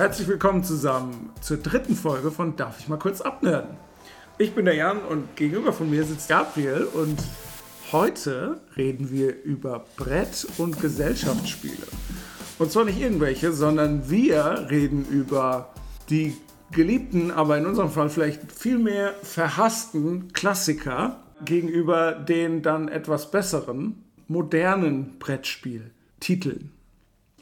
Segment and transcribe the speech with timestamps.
[0.00, 3.76] Herzlich willkommen zusammen zur dritten Folge von Darf ich mal kurz abnerden?
[4.38, 7.18] Ich bin der Jan und gegenüber von mir sitzt Gabriel und
[7.92, 11.86] heute reden wir über Brett- und Gesellschaftsspiele.
[12.58, 15.74] Und zwar nicht irgendwelche, sondern wir reden über
[16.08, 16.34] die
[16.72, 24.02] geliebten, aber in unserem Fall vielleicht viel mehr verhassten Klassiker gegenüber den dann etwas besseren,
[24.28, 26.70] modernen Brettspieltiteln.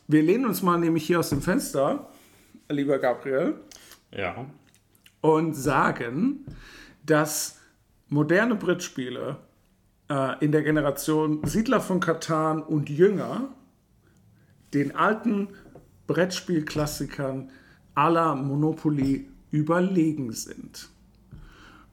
[0.08, 2.08] Wir lehnen uns mal nämlich hier aus dem Fenster,
[2.68, 3.54] lieber Gabriel,
[4.10, 4.46] Ja.
[5.20, 6.44] und sagen,
[7.04, 7.58] dass
[8.08, 9.36] moderne Brettspiele
[10.08, 13.48] äh, in der Generation Siedler von Katan und Jünger
[14.74, 15.48] den alten
[16.06, 17.50] Brettspielklassikern
[17.94, 20.88] aller Monopoly überlegen sind.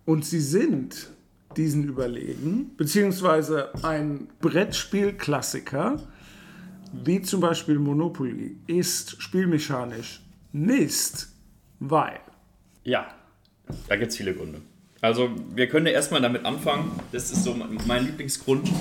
[0.05, 1.09] Und sie sind
[1.57, 5.97] diesen überlegen, beziehungsweise ein Brettspielklassiker,
[6.91, 10.21] wie zum Beispiel Monopoly, ist spielmechanisch
[10.55, 11.27] Mist,
[11.81, 12.21] weil
[12.85, 13.13] Ja,
[13.89, 14.61] da gibt es viele Gründe.
[15.01, 16.97] Also, wir können ja erstmal damit anfangen.
[17.11, 18.71] Das ist so mein Lieblingsgrund.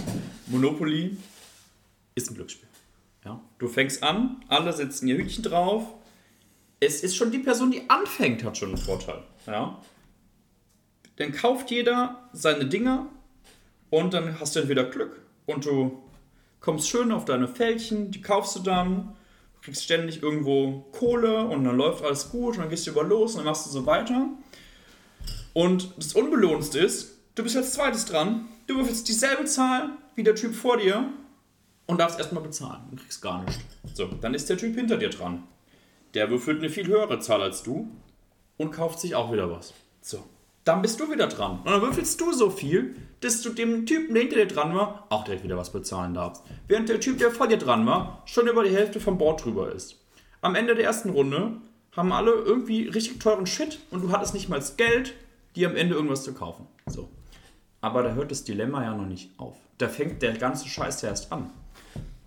[0.46, 1.16] Monopoly
[2.14, 2.68] ist ein Glücksspiel.
[3.24, 3.40] Ja?
[3.58, 5.82] Du fängst an, alle setzen ihr Hütchen drauf.
[6.78, 9.24] Es ist schon die Person, die anfängt, hat schon einen Vorteil.
[9.48, 9.82] Ja?
[11.16, 13.08] Dann kauft jeder seine Dinger
[13.90, 16.04] und dann hast du entweder Glück und du
[16.60, 19.16] kommst schön auf deine Fältchen, die kaufst du dann,
[19.64, 23.32] kriegst ständig irgendwo Kohle und dann läuft alles gut und dann gehst du über los
[23.32, 24.28] und dann machst du so weiter.
[25.54, 30.34] Und das Unbelohnendste ist, du bist als zweites dran, du würfelst dieselbe Zahl wie der
[30.34, 31.08] Typ vor dir
[31.86, 33.62] und darfst erstmal bezahlen und kriegst gar nichts.
[33.94, 35.44] So, dann ist der Typ hinter dir dran.
[36.12, 37.88] Der würfelt eine viel höhere Zahl als du
[38.58, 39.72] und kauft sich auch wieder was.
[40.02, 40.24] So,
[40.64, 41.58] dann bist du wieder dran.
[41.58, 45.06] Und dann würfelst du so viel, dass du dem Typen, der hinter dir dran war,
[45.10, 46.42] auch direkt wieder was bezahlen darfst.
[46.66, 49.72] Während der Typ, der vor dir dran war, schon über die Hälfte vom Board drüber
[49.72, 50.00] ist.
[50.40, 51.60] Am Ende der ersten Runde
[51.96, 55.14] haben alle irgendwie richtig teuren Shit und du hattest nicht mal das Geld,
[55.54, 56.66] dir am Ende irgendwas zu kaufen.
[56.86, 57.08] So.
[57.80, 59.56] Aber da hört das Dilemma ja noch nicht auf.
[59.78, 61.50] Da fängt der ganze Scheiß ja erst an.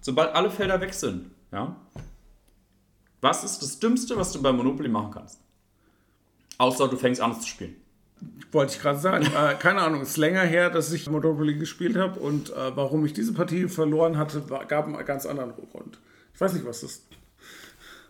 [0.01, 1.75] Sobald alle Felder weg sind, ja,
[3.21, 5.39] was ist das Dümmste, was du bei Monopoly machen kannst?
[6.59, 7.75] Außer du fängst an zu spielen.
[8.51, 9.25] Wollte ich gerade sagen.
[9.25, 13.05] äh, keine Ahnung, es ist länger her, dass ich Monopoly gespielt habe und äh, warum
[13.05, 15.99] ich diese Partie verloren hatte, war, gab einen ganz anderen Grund.
[16.33, 17.03] Ich weiß nicht, was das ist.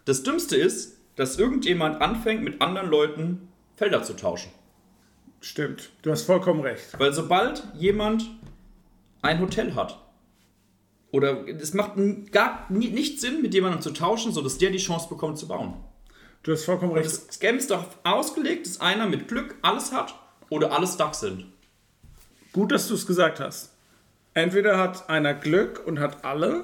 [0.05, 4.51] Das Dümmste ist, dass irgendjemand anfängt, mit anderen Leuten Felder zu tauschen.
[5.41, 6.97] Stimmt, du hast vollkommen recht.
[6.97, 8.29] Weil sobald jemand
[9.21, 9.99] ein Hotel hat,
[11.11, 11.93] oder es macht
[12.31, 15.73] gar nicht Sinn, mit jemandem zu tauschen, sodass der die Chance bekommt zu bauen.
[16.47, 17.27] Du hast vollkommen recht.
[17.27, 21.43] Das Game ist darauf ausgelegt, dass einer mit Glück alles hat oder alle stuck sind.
[22.53, 23.73] Gut, dass du es gesagt hast.
[24.33, 26.63] Entweder hat einer Glück und hat alle,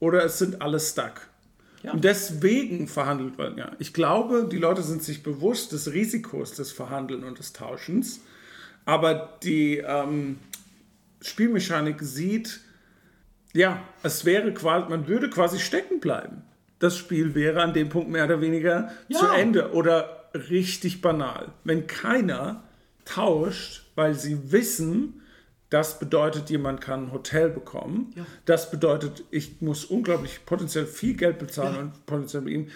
[0.00, 1.28] oder es sind alle stuck.
[1.82, 1.92] Ja.
[1.92, 3.72] Und deswegen verhandelt man ja.
[3.78, 8.20] Ich glaube, die Leute sind sich bewusst des Risikos des Verhandeln und des Tauschens.
[8.84, 10.40] Aber die ähm,
[11.22, 12.60] Spielmechanik sieht,
[13.54, 16.42] ja, es wäre quasi, man würde quasi stecken bleiben.
[16.82, 19.18] Das Spiel wäre an dem Punkt mehr oder weniger Ja.
[19.20, 21.52] zu Ende oder richtig banal.
[21.62, 22.64] Wenn keiner
[23.04, 25.20] tauscht, weil sie wissen,
[25.70, 28.12] das bedeutet, jemand kann ein Hotel bekommen.
[28.16, 28.26] Ja.
[28.46, 31.80] Das bedeutet, ich muss unglaublich potenziell viel Geld bezahlen Ja.
[31.82, 32.68] und potenziell mit ihm.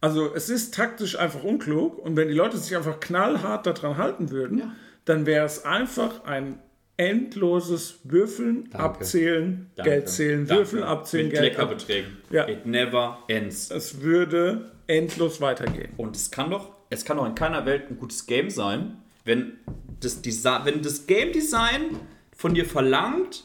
[0.00, 4.30] Also es ist taktisch einfach unklug und wenn die Leute sich einfach knallhart daran halten
[4.30, 4.72] würden,
[5.04, 6.58] dann wäre es einfach ein
[6.96, 9.90] endloses Würfeln, Abzählen, Danke.
[9.90, 10.60] Geld zählen, Danke.
[10.62, 11.54] Würfeln, Abzählen, Mit Geld.
[11.54, 12.16] Kleckerbeträgen.
[12.30, 12.48] Ja.
[12.48, 13.70] It never ends.
[13.70, 15.92] Es würde endlos weitergehen.
[15.96, 19.54] Und es kann doch, es kann doch in keiner Welt ein gutes Game sein, wenn
[20.00, 21.96] das, Desi wenn das Game Design
[22.36, 23.44] von dir verlangt,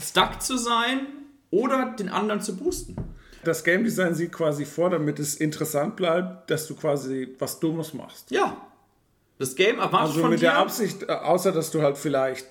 [0.00, 1.06] stuck zu sein
[1.50, 2.96] oder den anderen zu boosten.
[3.44, 7.92] Das Game Design sieht quasi vor, damit es interessant bleibt, dass du quasi was Dummes
[7.94, 8.30] machst.
[8.30, 8.56] Ja.
[9.38, 10.50] Das Game erwartet Also von mit dir.
[10.50, 12.46] der Absicht, äh, außer dass du halt vielleicht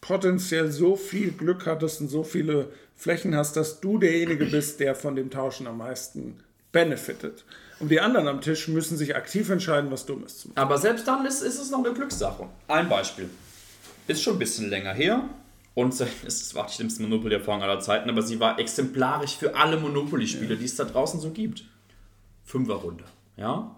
[0.00, 4.94] potenziell so viel Glück hattest und so viele Flächen hast, dass du derjenige bist, der
[4.94, 6.40] von dem Tauschen am meisten
[6.72, 7.44] benefitet.
[7.80, 10.58] Und die anderen am Tisch müssen sich aktiv entscheiden, was Dummes zu machen.
[10.58, 12.48] Aber selbst dann ist, ist es noch eine Glückssache.
[12.66, 13.30] Ein Beispiel.
[14.08, 15.28] Ist schon ein bisschen länger her.
[15.74, 15.94] Und
[16.26, 20.64] es war die schlimmste Monopoly-Erfahrung aller Zeiten, aber sie war exemplarisch für alle Monopoly-Spiele, die
[20.64, 21.64] es da draußen so gibt.
[22.44, 23.04] Fünferrunde.
[23.36, 23.76] Ja?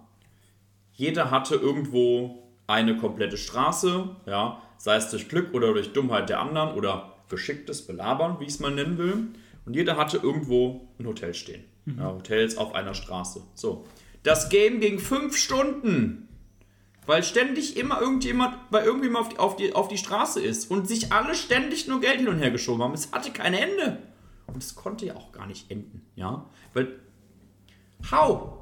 [0.94, 6.40] Jeder hatte irgendwo eine komplette Straße, ja, sei es durch Glück oder durch Dummheit der
[6.40, 9.28] anderen oder geschicktes Belabern, wie ich es mal nennen will.
[9.66, 11.64] Und jeder hatte irgendwo ein Hotel stehen.
[11.84, 13.42] Ja, Hotels auf einer Straße.
[13.54, 13.84] So.
[14.22, 16.28] Das Game ging fünf Stunden.
[17.04, 20.88] Weil ständig immer irgendjemand bei irgendjemand auf die, auf, die, auf die Straße ist und
[20.88, 22.94] sich alle ständig nur Geld hin und her geschoben haben.
[22.94, 23.98] Es hatte kein Ende.
[24.46, 26.46] Und es konnte ja auch gar nicht enden, ja?
[26.72, 26.88] Weil,
[28.10, 28.54] how?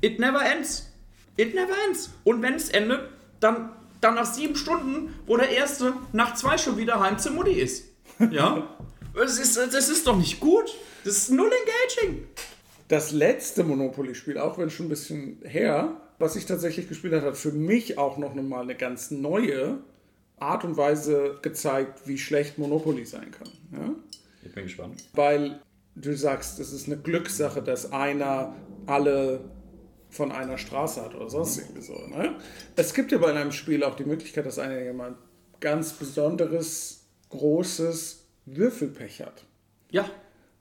[0.00, 0.90] It never ends.
[1.36, 2.10] It never ends.
[2.24, 3.10] Und wenn es endet,
[3.40, 7.52] dann, dann nach sieben Stunden, wo der Erste nach zwei schon wieder heim zur Mutti
[7.52, 7.84] ist.
[8.30, 8.76] Ja?
[9.14, 10.74] das, ist, das ist doch nicht gut.
[11.04, 12.26] Das ist null engaging.
[12.88, 17.36] Das letzte Monopoly-Spiel, auch wenn schon ein bisschen her, was ich tatsächlich gespielt habe, hat
[17.36, 19.78] für mich auch noch mal eine ganz neue
[20.38, 23.48] Art und Weise gezeigt, wie schlecht Monopoly sein kann.
[23.72, 23.94] Ja?
[24.42, 25.04] Ich bin gespannt.
[25.14, 25.60] Weil
[25.94, 28.54] du sagst, es ist eine Glückssache, dass einer
[28.86, 29.40] alle
[30.10, 31.94] von einer Straße hat oder sonst irgendwie so.
[31.94, 32.36] Ne?
[32.76, 35.16] Es gibt ja bei einem Spiel auch die Möglichkeit, dass einer jemand
[35.60, 39.44] ganz besonderes, großes Würfelpech hat.
[39.90, 40.10] Ja.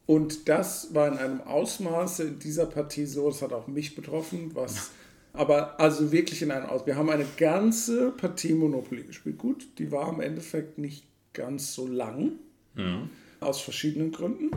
[0.06, 4.52] Und das war in einem Ausmaße in dieser Partie so, das hat auch mich betroffen,
[4.56, 4.92] was.
[5.34, 6.88] Aber also wirklich in einem Aus.
[6.88, 9.38] Wir haben eine ganze Partie Monopoly gespielt.
[9.38, 12.34] Gut, die war im Endeffekt nicht ganz so lang.
[12.74, 13.12] Mhm.
[13.40, 14.50] Aus verschiedenen Gründen.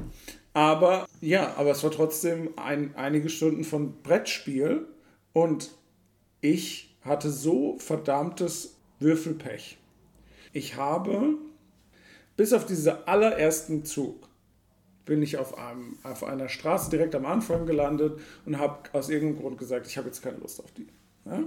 [0.54, 4.86] Aber ja, aber es war trotzdem ein, einige Stunden von Brettspiel
[5.32, 5.70] und
[6.40, 9.78] ich hatte so verdammtes Würfelpech.
[10.52, 11.38] Ich habe
[12.36, 14.28] bis auf diesen allerersten Zug
[15.04, 19.40] bin ich auf, einem, auf einer Straße direkt am Anfang gelandet und habe aus irgendeinem
[19.40, 20.86] Grund gesagt, ich habe jetzt keine Lust auf die.
[21.24, 21.42] Ja?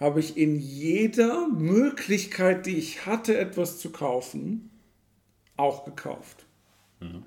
[0.00, 4.70] Habe ich in jeder Möglichkeit, die ich hatte, etwas zu kaufen,
[5.56, 6.46] auch gekauft.
[7.00, 7.22] Mhm.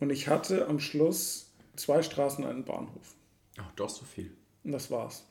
[0.00, 3.14] Und ich hatte am Schluss zwei Straßen und einen Bahnhof.
[3.58, 4.32] Ach, doch so viel.
[4.64, 5.24] Und das war's.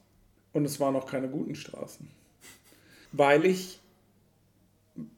[0.53, 2.07] Und es waren auch keine guten Straßen.
[3.11, 3.79] Weil ich,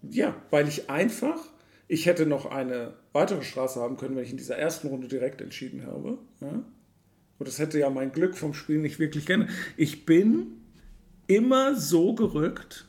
[0.02, 1.40] ja, weil ich einfach,
[1.88, 5.42] ich hätte noch eine weitere Straße haben können, wenn ich in dieser ersten Runde direkt
[5.42, 6.18] entschieden habe.
[6.42, 6.64] Ja?
[7.38, 9.50] Und das hätte ja mein Glück vom Spiel nicht wirklich gerne.
[9.78, 10.62] Ich bin
[11.28, 12.88] immer so gerückt,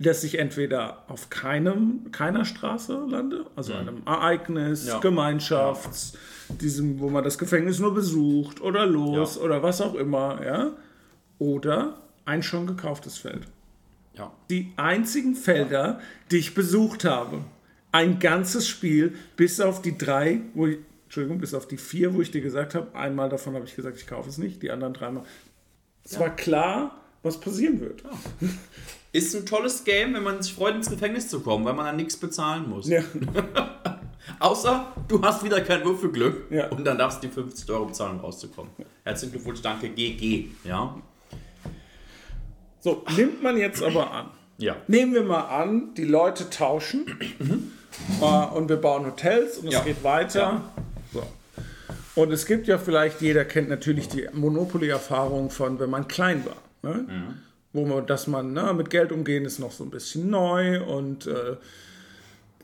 [0.00, 3.78] dass ich entweder auf keinem, keiner Straße lande, also Mhm.
[3.80, 4.98] einem Ereignis, Ja.
[5.00, 6.16] Gemeinschafts,
[6.60, 9.42] diesem, wo man das Gefängnis nur besucht oder los Ja.
[9.42, 10.70] oder was auch immer, ja,
[11.38, 13.42] oder ein schon gekauftes Feld.
[14.14, 14.32] Ja.
[14.50, 17.40] Die einzigen Felder, die ich besucht habe,
[17.92, 22.20] ein ganzes Spiel, bis auf die drei, wo ich, Entschuldigung, bis auf die vier, wo
[22.20, 24.92] ich dir gesagt habe, einmal davon habe ich gesagt, ich kaufe es nicht, die anderen
[24.92, 25.24] dreimal.
[26.04, 28.02] Es war klar, was passieren wird.
[29.12, 31.96] Ist ein tolles Game, wenn man sich freut, ins Gefängnis zu kommen, weil man dann
[31.96, 32.88] nichts bezahlen muss.
[32.88, 33.02] Ja.
[34.40, 36.68] Außer du hast wieder kein Würfelglück Ja.
[36.68, 38.70] und dann darfst du die 50 Euro bezahlen, um rauszukommen.
[39.04, 40.48] Herzlichen Glückwunsch, danke, GG.
[40.64, 40.96] Ja.
[42.80, 44.26] So, nimmt man jetzt aber an.
[44.58, 44.76] Ja.
[44.86, 47.06] Nehmen wir mal an, die Leute tauschen
[48.20, 48.24] äh,
[48.54, 49.80] und wir bauen Hotels und es Ja.
[49.80, 50.40] geht weiter.
[50.40, 50.62] Ja.
[51.12, 51.22] So.
[52.22, 56.56] Und es gibt ja vielleicht, jeder kennt natürlich die Monopoly-Erfahrung von, wenn man klein war.
[56.88, 57.34] Ne?
[57.72, 61.26] Wo man, dass man ne, mit Geld umgehen ist noch so ein bisschen neu und
[61.26, 61.56] äh,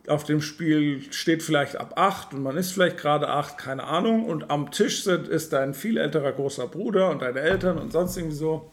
[0.07, 4.27] auf dem Spiel steht vielleicht ab 8 und man ist vielleicht gerade 8, keine Ahnung.
[4.27, 8.17] Und am Tisch sind, ist dein viel älterer großer Bruder und deine Eltern und sonst
[8.17, 8.71] irgendwie so.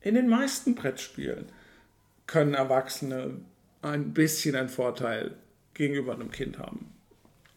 [0.00, 1.46] In den meisten Brettspielen
[2.26, 3.36] können Erwachsene
[3.80, 5.34] ein bisschen einen Vorteil
[5.72, 6.93] gegenüber einem Kind haben.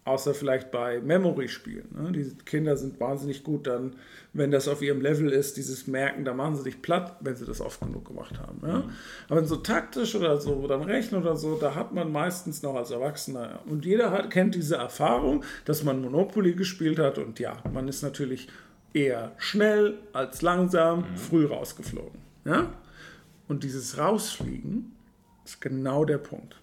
[0.08, 1.90] Außer vielleicht bei Memory-Spielen.
[1.92, 2.12] Ne?
[2.14, 3.98] Die Kinder sind wahnsinnig gut dann,
[4.32, 7.46] wenn das auf ihrem Level ist, dieses Merken, da machen sie dich platt, wenn sie
[7.46, 8.62] das oft genug gemacht haben.
[8.66, 8.84] Ja?
[9.28, 12.92] Aber so taktisch oder so, dann rechnen oder so, da hat man meistens noch als
[12.92, 13.60] Erwachsener.
[13.66, 18.02] Und jeder hat, kennt diese Erfahrung, dass man Monopoly gespielt hat und ja, man ist
[18.02, 18.48] natürlich
[18.94, 22.22] eher schnell als langsam, früh rausgeflogen.
[22.46, 22.72] Ja?
[23.50, 24.94] Und dieses Rausfliegen
[25.44, 26.56] ist genau der Punkt.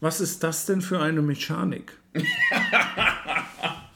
[0.00, 1.99] Was ist das denn für eine Mechanik?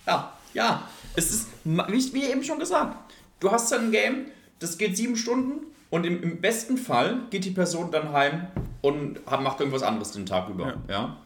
[0.06, 0.88] Ja, ja.
[1.16, 4.26] Es ist, wie, wie eben schon gesagt, du hast dann ein Game,
[4.59, 8.49] das geht sieben Stunden und im, im besten Fall geht die Person dann heim
[8.83, 10.66] und macht irgendwas anderes den Tag über.
[10.66, 10.76] Ja.
[10.88, 11.16] Ja.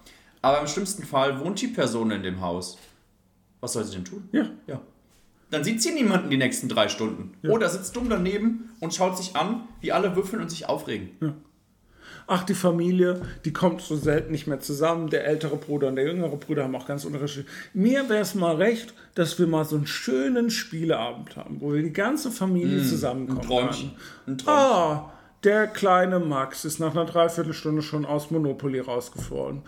[0.42, 2.78] Aber im schlimmsten Fall wohnt die Person in dem Haus.
[3.60, 4.28] Was soll sie denn tun?
[4.32, 4.80] Ja, Ja.
[5.50, 7.32] Dann sieht sie niemanden die nächsten drei Stunden.
[7.48, 11.10] Oder sitzt dumm daneben und schaut sich an, wie alle würfeln und sich aufregen.
[12.30, 15.08] Ach, die Familie, die kommt so selten nicht mehr zusammen.
[15.08, 17.48] Der ältere Bruder und der jüngere Bruder haben auch ganz unterschiedliche.
[17.72, 21.82] Mir wäre es mal recht, dass wir mal so einen schönen Spieleabend haben, wo wir
[21.82, 23.40] die ganze Familie zusammenkommen.
[23.40, 23.90] Ein Träumchen.
[24.26, 24.62] Ein Träumchen.
[24.62, 29.62] Ah, der kleine Max ist nach einer Dreiviertelstunde schon aus Monopoly rausgefallen.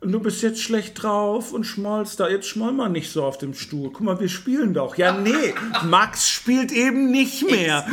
[0.00, 2.28] Und du bist jetzt schlecht drauf und schmollst da.
[2.28, 3.90] Jetzt schmoll mal nicht so auf dem Stuhl.
[3.92, 4.96] Guck mal, wir spielen doch.
[4.96, 5.54] Ja, nee,
[5.84, 7.86] Max spielt eben nicht mehr.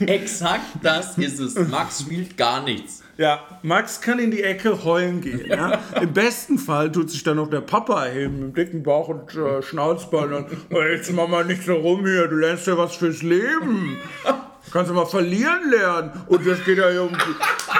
[0.00, 1.54] Exakt das ist es.
[1.68, 3.04] Max spielt gar nichts.
[3.18, 5.46] Ja, Max kann in die Ecke heulen gehen.
[5.46, 5.80] Ja?
[6.00, 9.34] Im besten Fall tut sich dann noch der Papa erheben mit dem dicken Bauch und
[9.34, 12.96] äh, Schnauzbein und oh, jetzt mach mal nicht so rum hier, du lernst ja was
[12.96, 13.96] fürs Leben.
[14.72, 16.10] Kannst du mal verlieren lernen.
[16.26, 17.16] Und das geht ja hier um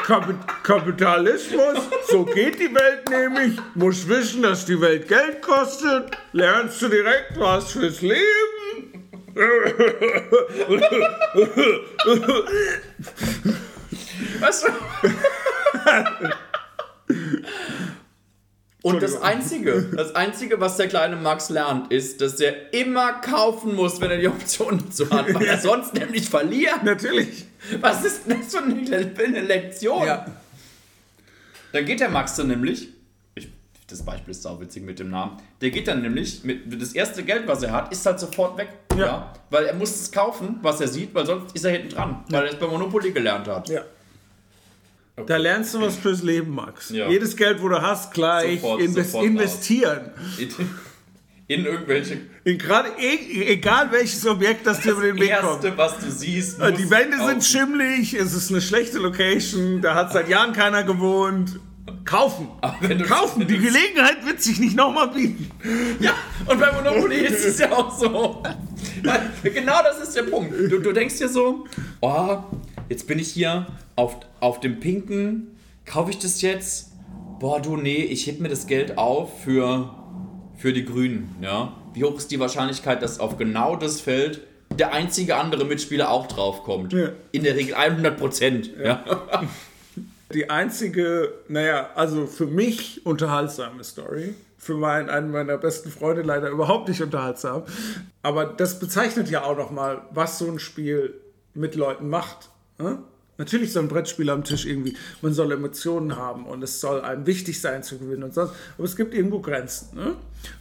[0.07, 1.79] Kapit Kapitalismus.
[2.09, 3.59] So geht die Welt nämlich.
[3.75, 6.17] Musst wissen, dass die Welt Geld kostet.
[6.33, 8.23] Lernst du direkt was fürs Leben.
[14.41, 14.69] Weißt du?
[18.83, 23.75] Und das Einzige, das Einzige, was der kleine Max lernt, ist, dass er immer kaufen
[23.75, 26.85] muss, wenn er die Option dazu hat, weil er sonst nämlich verliert.
[26.85, 27.47] Natürlich.
[27.81, 30.07] Was ist denn das für eine, eine Lektion?
[30.07, 30.27] Ja.
[31.73, 32.89] Dann geht der Max dann nämlich, ich,
[33.89, 37.23] das Beispiel ist sau witzig mit dem Namen, der geht dann nämlich, mit, das erste
[37.23, 38.69] Geld, was er hat, ist halt sofort weg.
[38.99, 39.33] Ja.
[39.51, 42.47] Weil er muss es kaufen, was er sieht, weil sonst ist er hinten dran, weil
[42.47, 43.69] er es bei Monopoly gelernt hat.
[43.69, 43.83] Ja.
[45.27, 46.91] Da lernst du was fürs Leben, Max.
[46.91, 47.09] Ja.
[47.09, 50.11] Jedes Geld, wo du hast, gleich Sofort- invest sofort investieren.
[50.39, 50.49] In,
[51.49, 55.65] in irgendwelche In gerade e egal welches Objekt, das dir über den Weg kommt.
[55.65, 56.61] Erste, was du siehst.
[56.61, 60.83] Äh, Die Wände sind schimmlig, es ist eine schlechte Location, da hat seit Jahren keiner
[60.83, 61.61] gewohnt.
[62.07, 62.49] Kaufen.
[62.61, 63.41] Aber wenn du- Kaufen.
[63.47, 65.51] Die Gelegenheit wird sich nicht nochmal bieten.
[66.01, 66.13] Ja,
[66.47, 68.43] und bei Monopoly ist es ja auch so.
[69.43, 70.55] Genau das ist der Punkt.
[70.71, 71.65] Du, du denkst dir so,
[72.01, 72.39] oh,
[72.89, 76.93] jetzt bin ich hier auf, auf dem Pinken, kaufe ich das jetzt?
[77.41, 79.95] Boah, du, nee, ich heb mir das Geld auf für,
[80.57, 81.35] für die Grünen.
[81.43, 81.73] Ja?
[81.93, 84.41] Wie hoch ist die Wahrscheinlichkeit, dass auf genau das Feld
[84.79, 86.93] der einzige andere Mitspieler auch draufkommt?
[86.93, 87.11] Ja.
[87.33, 88.71] In der Regel 100 Prozent.
[88.83, 89.05] Ja.
[90.33, 94.35] Die einzige, naja, also für mich unterhaltsame Story.
[94.59, 97.63] Für meinen, einen meiner besten Freunde leider überhaupt nicht unterhaltsam.
[98.23, 101.15] Aber das bezeichnet ja auch nochmal, was so ein Spiel
[101.55, 102.51] mit Leuten macht.
[102.79, 102.99] Ne?
[103.39, 107.27] Natürlich soll ein Brettspiel am Tisch irgendwie, man soll Emotionen haben und es soll einem
[107.27, 108.55] wichtig sein zu gewinnen und sonst.
[108.77, 109.95] Aber es gibt irgendwo Grenzen.
[109.95, 110.17] Ne?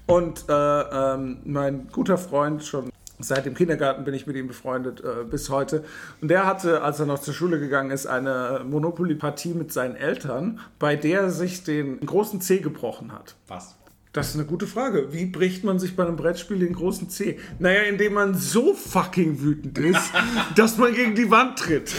[0.05, 2.91] Und äh, ähm, mein guter Freund schon
[3.27, 5.83] Seit dem Kindergarten bin ich mit ihm befreundet äh, bis heute.
[6.21, 10.59] Und der hatte, als er noch zur Schule gegangen ist, eine Monopoly-Partie mit seinen Eltern,
[10.79, 13.35] bei der er sich den großen C gebrochen hat.
[13.47, 13.75] Was?
[14.13, 15.11] Das ist eine gute Frage.
[15.11, 17.37] Wie bricht man sich bei einem Brettspiel den großen C?
[17.59, 20.11] Naja, indem man so fucking wütend ist,
[20.55, 21.93] dass man gegen die Wand tritt.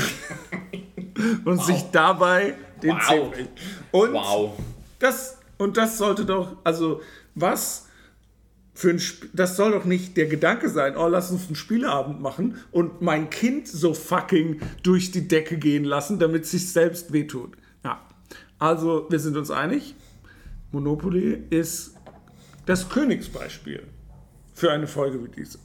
[1.44, 3.06] Und sich dabei den Wow.
[3.08, 3.50] C bricht.
[3.90, 4.52] Und Wow.
[4.98, 7.00] das, und das sollte doch, also
[7.34, 7.85] was
[8.76, 12.20] für ein Sp das soll doch nicht der Gedanke sein, oh, lass uns einen Spieleabend
[12.20, 17.12] machen und mein Kind so fucking durch die Decke gehen lassen, damit es sich selbst
[17.12, 17.56] wehtut.
[17.82, 18.06] Ja.
[18.58, 19.94] Also, wir sind uns einig,
[20.72, 21.94] Monopoly ist
[22.66, 23.82] das Königsbeispiel
[24.52, 25.58] für eine Folge wie diese.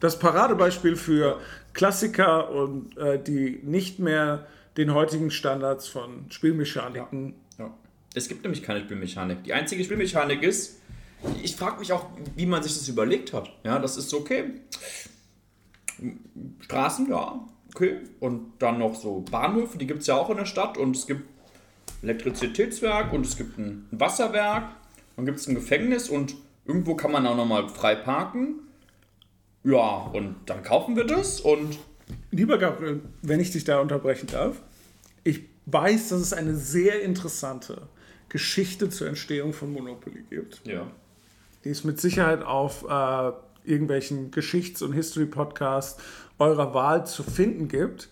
[0.00, 1.40] Das Paradebeispiel für
[1.72, 4.46] Klassiker und äh, die nicht mehr
[4.76, 7.72] den heutigen Standards von Spielmechaniken Ja.
[8.14, 9.44] Es gibt nämlich keine Spielmechanik.
[9.44, 10.80] Die einzige Spielmechanik ist,
[11.42, 13.50] ich frage mich auch, wie man sich das überlegt hat.
[13.64, 14.52] Ja, das ist okay.
[16.60, 17.40] Straßen, ja,
[17.74, 18.00] okay.
[18.20, 20.78] Und dann noch so Bahnhöfe, die gibt es ja auch in der Stadt.
[20.78, 21.22] Und es gibt
[22.02, 24.68] Elektrizitätswerk und es gibt ein Wasserwerk.
[25.16, 28.60] Dann gibt es ein Gefängnis und irgendwo kann man auch nochmal frei parken.
[29.64, 31.78] Ja, und dann kaufen wir das und
[32.30, 34.60] Lieber Gabriel, wenn ich dich da unterbrechen darf,
[35.24, 37.88] ich weiß, dass es eine sehr interessante
[38.28, 40.90] Geschichte zur Entstehung von Monopoly gibt, ja.
[41.66, 43.32] Die es mit Sicherheit auf äh,
[43.68, 46.00] irgendwelchen Geschichts- und History-Podcasts
[46.38, 48.08] eurer Wahl zu finden gibt.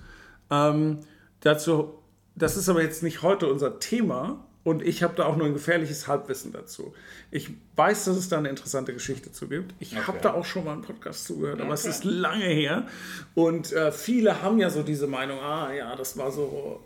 [0.50, 0.98] Ähm,
[1.40, 1.94] dazu,
[2.34, 5.52] das ist aber jetzt nicht heute unser Thema und ich habe da auch nur ein
[5.52, 6.94] gefährliches Halbwissen dazu.
[7.30, 9.72] Ich weiß, dass es da eine interessante Geschichte zu gibt.
[9.78, 10.18] Ich habe Okay.
[10.22, 11.90] da auch schon mal einen Podcast zugehört, aber es Okay.
[11.90, 12.86] ist lange her.
[13.34, 16.80] Und äh, viele haben ja so diese Meinung, ah ja, das war so,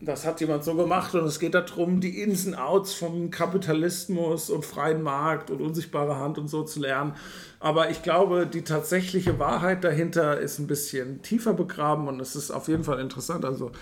[0.00, 4.48] das hat jemand so gemacht und es geht darum, die Ins und Outs vom Kapitalismus
[4.50, 7.14] und freien Markt und unsichtbare Hand und so zu lernen.
[7.58, 12.50] Aber ich glaube, die tatsächliche Wahrheit dahinter ist ein bisschen tiefer begraben und es ist
[12.50, 13.44] auf jeden Fall interessant.
[13.44, 13.72] Also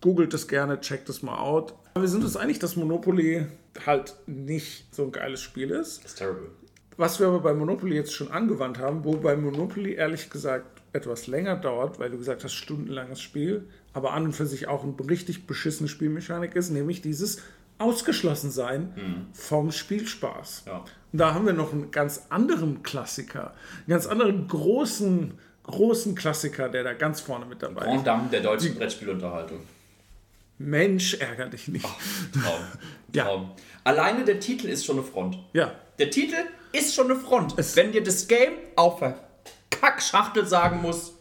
[0.00, 1.74] googelt es gerne, checkt es mal out.
[1.96, 3.46] Wir sind uns einig, dass Monopoly
[3.86, 6.04] halt nicht so ein geiles Spiel ist.
[6.04, 6.50] Das ist terrible.
[6.96, 11.28] Was wir aber bei Monopoly jetzt schon angewandt haben, wo bei Monopoly ehrlich gesagt etwas
[11.28, 14.94] länger dauert, weil du gesagt hast, stundenlanges Spiel, aber an und für sich auch eine
[15.08, 17.38] richtig beschissene Spielmechanik ist, nämlich dieses
[17.78, 20.64] Ausgeschlossensein vom Spielspaß.
[20.66, 20.84] Ja.
[21.12, 25.32] Und da haben wir noch einen ganz anderen Klassiker, einen ganz anderen großen,
[25.64, 28.06] großen Klassiker, der da ganz vorne mit dabei Grand ist.
[28.06, 29.60] Dame der deutschen Brettspielunterhaltung.
[30.58, 31.84] Mensch, ärger dich nicht.
[31.84, 32.60] Traum.
[33.12, 33.24] Ja.
[33.24, 33.50] Traum.
[33.82, 35.36] Alleine der Titel ist schon eine Front.
[35.52, 36.36] Ja, Der Titel
[36.70, 37.54] ist schon eine Front.
[37.56, 39.18] Es- Wenn dir das Game auf der
[39.70, 41.14] Kackschachtel sagen muss,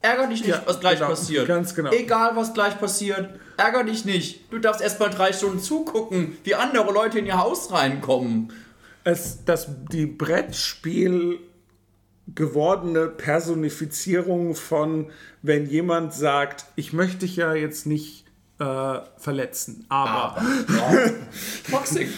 [0.00, 1.10] ärger dich nicht, Ja, was gleich genau.
[1.10, 1.46] passiert.
[1.46, 1.90] Ganz genau.
[1.92, 4.52] Egal, was gleich passiert, ärger dich nicht.
[4.52, 8.52] Du darfst erst mal drei Stunden zugucken, wie andere Leute in ihr Haus reinkommen.
[9.04, 11.40] es, das, die Brettspiel
[12.34, 15.10] gewordene Personifizierung von,
[15.42, 18.26] wenn jemand sagt, ich möchte dich ja jetzt nicht
[18.58, 20.42] äh, verletzen, aber, Aber.
[20.68, 21.10] Ja.
[21.70, 22.08] Toxic.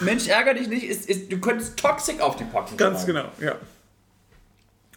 [0.00, 3.30] Mensch, ärger dich nicht, ist, ist, du könntest Toxic auf die Packung ganz schreiben.
[3.38, 3.56] genau, ja.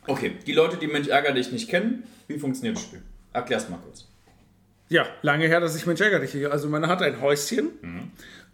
[0.09, 3.01] Okay, die Leute, die Mensch ärger dich nicht kennen, wie funktioniert das Spiel?
[3.31, 4.07] Erklär's mal kurz.
[4.89, 6.51] Ja, lange her, dass ich Mensch ärger dich.
[6.51, 7.69] Also man hat ein Häuschen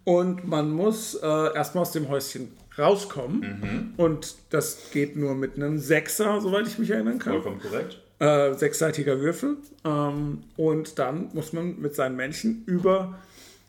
[0.04, 3.94] und man muss äh, erstmal aus dem Häuschen rauskommen.
[3.96, 7.32] Und das geht nur mit einem Sechser, soweit ich mich erinnern kann.
[7.32, 7.98] Vollkommen korrekt.
[8.18, 9.56] Äh, sechsseitiger Würfel.
[9.84, 13.18] Ähm, und dann muss man mit seinen Männchen über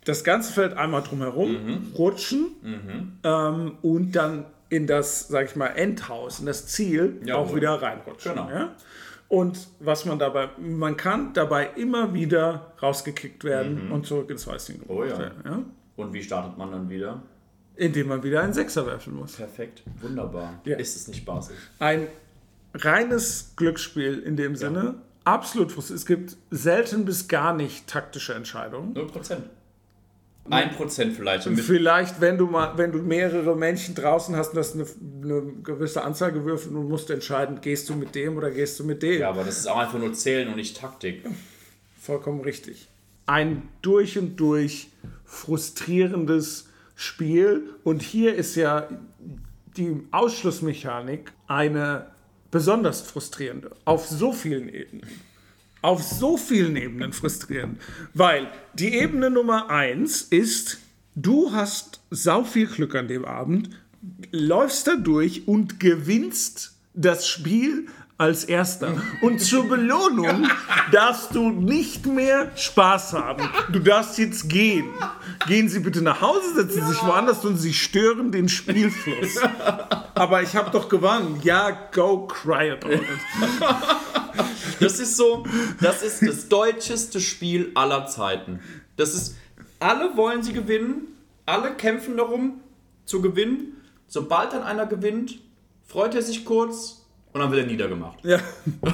[0.04, 2.48] das ganze Feld einmal drumherum rutschen
[3.24, 7.34] ähm, und dann in das, sag ich mal, Endhaus, in das Ziel Jawohl.
[7.44, 8.34] auch wieder reinrutschen.
[8.34, 8.50] Genau.
[8.50, 8.76] Ja?
[9.30, 14.80] Und was man dabei, man kann dabei immer wieder rausgekickt werden und zurück ins Häuschen
[14.80, 15.20] gebracht Oh ja.
[15.20, 15.42] werden.
[15.46, 15.60] Ja?
[15.98, 17.22] Und wie startet man dann wieder?
[17.76, 19.34] Indem man wieder einen Sechser werfen muss.
[19.34, 20.60] Perfekt, wunderbar.
[20.64, 20.78] Ja.
[20.78, 21.56] Ist es nicht spaßig?
[21.80, 22.08] Ein
[22.74, 24.96] reines Glücksspiel in dem Sinne.
[25.24, 26.00] Absolut frustrierend.
[26.02, 28.94] Es gibt selten bis gar nicht taktische Entscheidungen.
[28.94, 29.12] 0%.
[29.12, 29.38] 1%
[31.12, 31.48] vielleicht.
[31.48, 34.86] Und mit Vielleicht, wenn du mal, wenn du mehrere Männchen draußen hast und hast eine,
[35.24, 39.04] eine gewisse Anzahl gewürfelt und musst entscheiden, gehst du mit dem oder gehst du mit
[39.04, 39.22] dem.
[39.22, 41.24] ja, aber das ist auch einfach nur Zählen und nicht Taktik.
[42.00, 42.88] Vollkommen richtig.
[43.26, 44.90] Ein durch und durch
[45.26, 47.70] frustrierendes Spiel.
[47.84, 48.88] Und hier ist ja
[49.76, 52.08] die Ausschlussmechanik eine
[52.52, 53.72] besonders frustrierende.
[53.86, 55.06] Auf so vielen Ebenen.
[55.88, 57.80] Auf so vielen Ebenen frustrierend.
[58.14, 60.80] Weil die Ebene Nummer eins ist,
[61.16, 63.70] du hast sau viel Glück an dem Abend,
[64.34, 69.02] läufst da durch und gewinnst das Spiel als erster.
[69.22, 70.50] Und zur Belohnung
[70.92, 73.48] darfst du nicht mehr Spaß haben.
[73.72, 74.90] Du darfst jetzt gehen.
[75.48, 79.38] Gehen Sie bitte nach Hause, setzen Sie sich woanders und Sie stören den Spielfluss.
[80.16, 81.40] Aber ich habe doch gewonnen.
[81.44, 83.04] Ja, go cry about it.
[84.80, 85.46] Das ist so,
[85.82, 88.60] das ist das deutscheste Spiel aller Zeiten.
[88.96, 89.36] Das ist,
[89.80, 91.08] alle wollen sie gewinnen,
[91.46, 92.62] alle kämpfen darum
[93.06, 93.78] zu gewinnen.
[94.08, 95.40] Sobald dann einer gewinnt,
[95.86, 97.06] freut er sich kurz
[97.38, 98.24] und dann wird er niedergemacht.
[98.24, 98.40] Ja.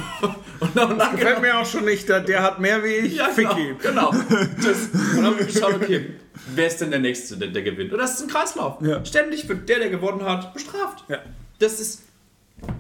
[0.60, 3.16] Und dann, und dann Gefällt mir auch schon nicht, der, hat mehr wie ich.
[3.16, 4.12] Ja, genau, genau.
[4.12, 6.12] Das, und dann haben wir geschaut, okay,
[6.56, 7.92] wer ist denn der Nächste, der, der gewinnt?
[7.92, 8.82] Und das ist ein Kreislauf.
[8.82, 9.04] Ja.
[9.04, 11.04] Ständig wird der, der gewonnen hat, bestraft.
[11.10, 11.20] Ja.
[11.60, 12.04] Das ist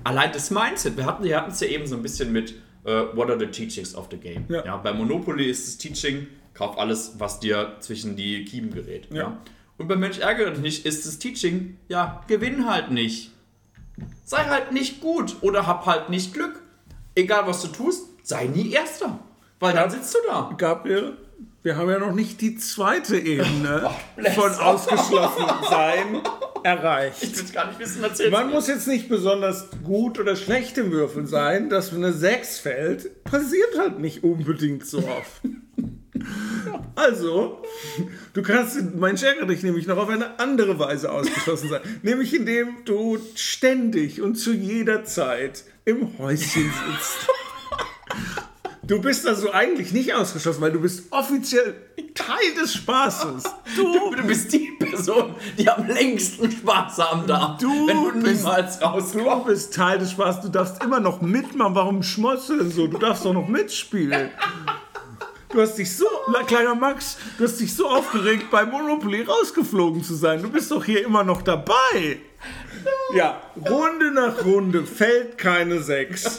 [0.03, 0.95] allein das Mindset.
[0.95, 3.47] Wir hatten wir hatten es ja eben so ein bisschen mit äh, What are the
[3.47, 4.45] teachings of the game?
[4.49, 4.77] Ja.
[4.77, 9.07] bei Monopoly ist das Teaching, kauf alles, was dir zwischen die Kiemen gerät.
[9.11, 9.37] Ja.
[9.77, 13.31] Und bei Mensch ärgere dich nicht ist das Teaching, ja, gewinn halt nicht.
[14.25, 16.61] Sei halt nicht gut oder hab halt nicht Glück.
[17.15, 19.19] Egal was du tust, sei nie Erster.
[19.59, 20.53] Weil dann sitzt du da.
[20.57, 21.17] Gabriel,
[21.63, 24.35] wir haben ja noch nicht die zweite Ebene bless.
[24.35, 26.21] von ausgeschlossen sein
[26.63, 27.23] erreicht.
[27.23, 28.53] Ich will gar nicht wissen, erzähl's Man mir.
[28.53, 33.23] muss jetzt nicht besonders gut oder schlecht im Würfeln sein, dass eine 6 fällt.
[33.23, 35.41] Passiert halt nicht unbedingt so oft.
[36.95, 37.61] Also,
[38.33, 41.81] du kannst mein ärgere dich nämlich noch auf eine andere Weise ausgeschlossen sein.
[42.03, 47.27] nämlich indem du ständig und zu jeder Zeit im Häuschen sitzt.
[48.93, 51.73] Du bist also eigentlich nicht ausgeschlossen, weil du bist offiziell
[52.13, 53.43] Teil des Spaßes.
[53.75, 58.43] Du, Du bist die Person, die am längsten Spaß haben darf, Du wenn du bist-
[58.43, 59.47] niemals du rauskommst.
[59.47, 60.41] bist Teil des Spaßes.
[60.41, 61.73] Du darfst immer noch mitmachen.
[61.73, 62.85] Warum schmolzt du denn so?
[62.85, 64.29] Du darfst doch noch mitspielen.
[65.49, 66.05] Du hast dich so,
[66.45, 70.43] kleiner Max, du hast dich so aufgeregt, bei Monopoly rausgeflogen zu sein.
[70.43, 72.19] Du bist doch hier immer noch dabei.
[73.15, 76.37] Ja, Runde nach Runde fällt keine 6.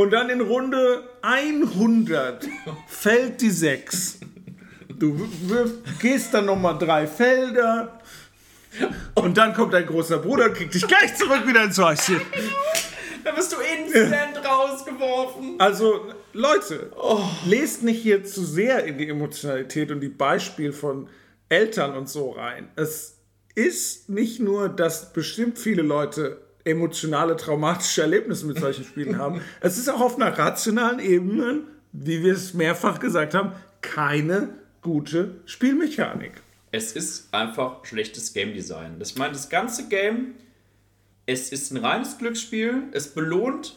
[0.00, 2.48] Und dann in Runde 100
[2.88, 4.20] fällt die 6.
[4.88, 8.00] Du wirf, gehst dann nochmal drei Felder.
[9.14, 12.18] Und dann kommt dein großer Bruder und kriegt dich gleich zurück wieder ins Häuschen.
[13.24, 15.56] Da bist du instant rausgeworfen.
[15.58, 16.90] Also, Leute,
[17.44, 21.10] lest nicht hier zu sehr in die Emotionalität und die Beispiele von
[21.50, 22.70] Eltern und so rein.
[22.74, 23.18] Es
[23.54, 29.40] ist nicht nur, dass bestimmt viele Leute emotionale, traumatische Erlebnisse mit solchen Spielen haben.
[29.60, 34.50] Es ist auch auf einer rationalen Ebene, wie wir es mehrfach gesagt haben, keine
[34.82, 36.32] gute Spielmechanik.
[36.72, 38.98] Es ist einfach schlechtes Game Design.
[38.98, 40.34] Das meint das ganze Game,
[41.26, 43.76] es ist ein reines Glücksspiel, es belohnt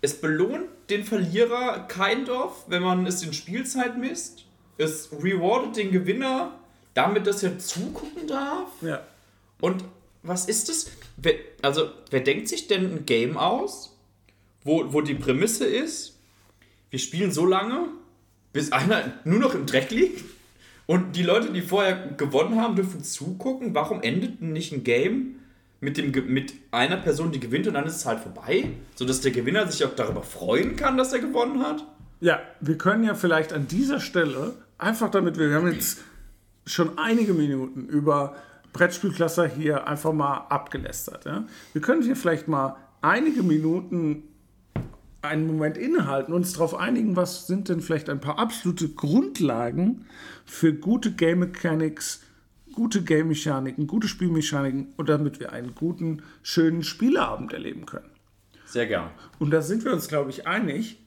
[0.00, 4.44] es belohnt den Verlierer kind of, wenn man es in Spielzeit misst.
[4.76, 6.52] Es rewardet den Gewinner
[6.94, 8.68] damit, dass er zugucken darf.
[8.80, 9.02] Ja.
[9.60, 9.84] Und
[10.22, 10.90] was ist das?
[11.20, 13.96] Wer, also, wer denkt sich denn ein Game aus,
[14.62, 16.16] wo, wo die Prämisse ist,
[16.90, 17.88] wir spielen so lange,
[18.52, 20.24] bis einer nur noch im Dreck liegt
[20.86, 23.74] und die Leute, die vorher gewonnen haben, dürfen zugucken?
[23.74, 25.40] Warum endet nicht ein Game
[25.80, 28.70] mit, dem, mit einer Person, die gewinnt und dann ist es halt vorbei?
[28.94, 31.84] Sodass der Gewinner sich auch darüber freuen kann, dass er gewonnen hat?
[32.20, 35.98] Ja, wir können ja vielleicht an dieser Stelle einfach damit, wir haben jetzt
[36.64, 38.36] schon einige Minuten über
[38.72, 41.24] Brettspielklasse hier einfach mal abgelästert.
[41.24, 41.46] Ja?
[41.72, 44.24] Wir können hier vielleicht mal einige Minuten
[45.22, 50.06] einen Moment innehalten, uns darauf einigen, was sind denn vielleicht ein paar absolute Grundlagen
[50.46, 52.22] für gute Game Mechanics,
[52.72, 58.10] gute Game Mechaniken, gute Spielmechaniken und damit wir einen guten, schönen Spieleabend erleben können.
[58.64, 59.10] Sehr gern.
[59.38, 60.98] Und da sind wir uns, glaube ich, einig,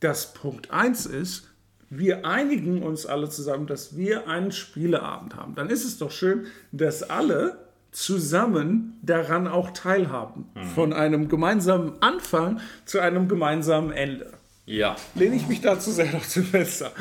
[0.00, 1.47] dass Punkt 1 ist,
[1.90, 5.54] wir einigen uns alle zusammen, dass wir einen Spieleabend haben.
[5.54, 10.46] Dann ist es doch schön, dass alle zusammen daran auch teilhaben.
[10.74, 14.32] Von einem gemeinsamen Anfang zu einem gemeinsamen Ende.
[14.66, 14.96] Ja.
[15.14, 16.92] Lehne ich mich dazu sehr noch zum Fenster.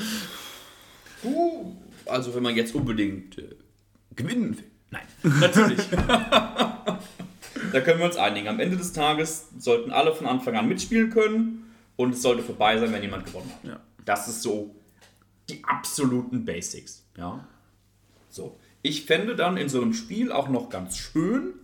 [1.23, 1.73] Uh,
[2.05, 3.55] also wenn man jetzt unbedingt äh,
[4.15, 4.63] gewinnen will.
[4.89, 5.01] Nein,
[5.41, 5.81] natürlich.
[5.89, 8.47] da können wir uns einigen.
[8.47, 12.77] Am Ende des Tages sollten alle von Anfang an mitspielen können und es sollte vorbei
[12.77, 13.69] sein, wenn jemand gewonnen hat.
[13.69, 13.79] Ja.
[14.07, 14.73] Das ist so
[15.49, 17.05] die absoluten Basics.
[17.17, 17.45] Ja.
[18.29, 18.57] So.
[18.81, 21.55] Ich fände dann in so einem Spiel auch noch ganz schön,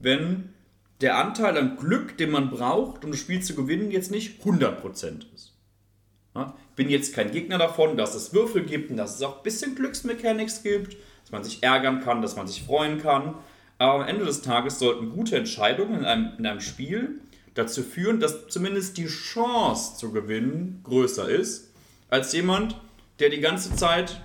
[0.00, 0.52] wenn
[1.00, 5.32] der Anteil an Glück, den man braucht, um das Spiel zu gewinnen, jetzt nicht 100%
[5.34, 5.52] ist.
[6.34, 9.36] Ja, ich bin jetzt kein Gegner davon, dass es Würfel gibt und dass es auch
[9.36, 13.36] ein bisschen Glücksmechanics gibt, dass man sich ärgern kann, dass man sich freuen kann.
[13.78, 17.20] Aber am Ende des Tages sollten gute Entscheidungen in einem, in einem Spiel
[17.54, 21.73] dazu führen, dass zumindest die Chance zu gewinnen größer ist,
[22.10, 22.80] als jemand,
[23.18, 24.20] der die ganze Zeit,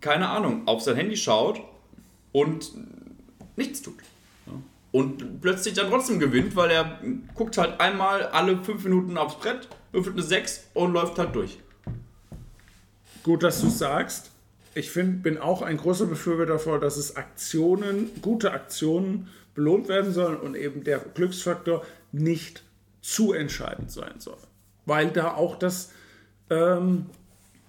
[0.00, 1.60] keine Ahnung, auf sein Handy schaut
[2.32, 2.72] und
[3.56, 3.98] nichts tut.
[4.92, 7.00] Und plötzlich dann trotzdem gewinnt, weil er
[7.34, 11.58] guckt halt einmal alle fünf Minuten aufs Brett, würfelt eine 6 und läuft halt durch.
[13.22, 14.30] Gut, dass du sagst.
[14.74, 20.12] Ich find, bin auch ein großer Befürworter davor, dass es Aktionen, gute Aktionen belohnt werden
[20.12, 22.62] sollen und eben der Glücksfaktor nicht
[23.02, 24.38] zu entscheidend sein soll.
[24.86, 25.90] Weil da auch das,
[26.50, 27.06] ähm,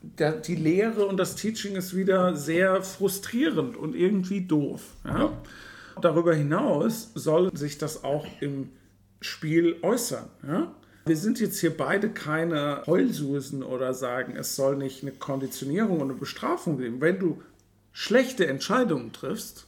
[0.01, 4.81] der, die Lehre und das Teaching ist wieder sehr frustrierend und irgendwie doof.
[5.05, 5.19] Ja?
[5.19, 5.33] Ja.
[6.01, 8.69] Darüber hinaus soll sich das auch im
[9.21, 10.25] Spiel äußern.
[10.45, 10.73] Ja?
[11.05, 16.12] Wir sind jetzt hier beide keine Heulsusen oder sagen, es soll nicht eine Konditionierung und
[16.12, 17.01] eine Bestrafung geben.
[17.01, 17.41] Wenn du
[17.91, 19.67] schlechte Entscheidungen triffst,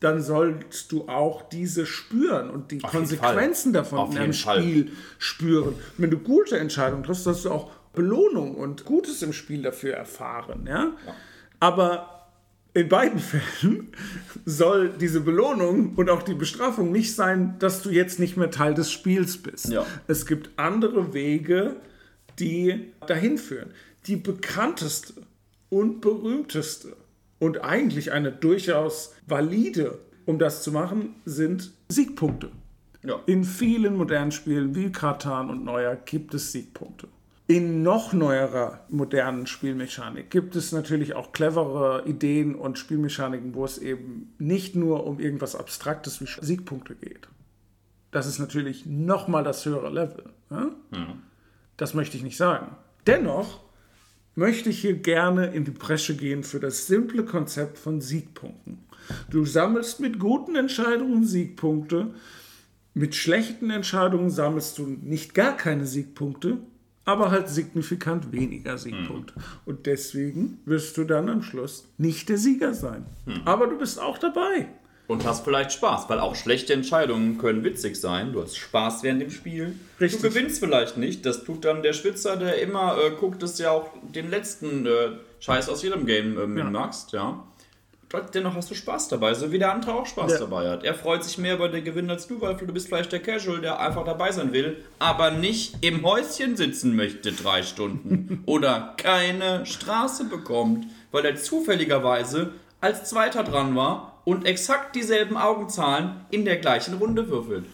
[0.00, 4.42] dann sollst du auch diese spüren und die Auf Konsequenzen davon Auf in einem jeden
[4.42, 4.62] Fall.
[4.62, 5.74] Spiel spüren.
[5.98, 10.66] Wenn du gute Entscheidungen triffst, sollst du auch Belohnung und Gutes im Spiel dafür erfahren.
[10.68, 10.92] Ja?
[11.58, 12.20] Aber
[12.74, 13.92] in beiden Fällen
[14.44, 18.74] soll diese Belohnung und auch die Bestrafung nicht sein, dass du jetzt nicht mehr Teil
[18.74, 19.68] des Spiels bist.
[19.68, 19.84] Ja.
[20.06, 21.76] Es gibt andere Wege,
[22.38, 23.70] die dahin führen.
[24.06, 25.14] Die bekannteste
[25.68, 26.96] und berühmteste
[27.38, 32.50] und eigentlich eine durchaus valide, um das zu machen, sind Siegpunkte.
[33.02, 33.20] Ja.
[33.26, 37.08] In vielen modernen Spielen wie Katan und Neuer gibt es Siegpunkte.
[37.50, 43.78] In noch neuerer modernen Spielmechanik gibt es natürlich auch clevere Ideen und Spielmechaniken, wo es
[43.78, 47.26] eben nicht nur um irgendwas Abstraktes wie Siegpunkte geht.
[48.12, 50.26] Das ist natürlich nochmal das höhere Level.
[50.48, 50.70] Ja?
[51.76, 52.76] Das möchte ich nicht sagen.
[53.08, 53.64] Dennoch
[54.36, 58.78] möchte ich hier gerne in die Bresche gehen für das simple Konzept von Siegpunkten.
[59.28, 62.14] Du sammelst mit guten Entscheidungen Siegpunkte,
[62.94, 66.58] mit schlechten Entscheidungen sammelst du nicht gar keine Siegpunkte,
[67.04, 69.34] aber halt signifikant weniger Siegpunkte.
[69.64, 73.04] Und deswegen wirst du dann am Schluss nicht der Sieger sein.
[73.44, 74.68] Aber du bist auch dabei.
[75.08, 78.32] Und hast vielleicht Spaß, weil auch schlechte Entscheidungen können witzig sein.
[78.32, 79.74] Du hast Spaß während dem Spiel.
[80.00, 80.20] Richtig.
[80.22, 81.26] Du gewinnst vielleicht nicht.
[81.26, 84.86] Das tut dann der Schwitzer, der immer äh, guckt, dass du ja auch den letzten
[84.86, 84.90] äh,
[85.40, 87.22] Scheiß aus jedem Game äh, mitmachst, ja.
[87.30, 87.44] Dort-
[88.34, 90.38] Dennoch hast du Spaß dabei, so wie der andere auch Spaß Ja.
[90.40, 90.82] dabei hat.
[90.82, 93.60] Er freut sich mehr über den Gewinn als du, weil du bist vielleicht der Casual,
[93.60, 99.64] der einfach dabei sein will, aber nicht im Häuschen sitzen möchte drei Stunden oder keine
[99.64, 106.56] Straße bekommt, weil er zufälligerweise als Zweiter dran war und exakt dieselben Augenzahlen in der
[106.56, 107.64] gleichen Runde würfelt.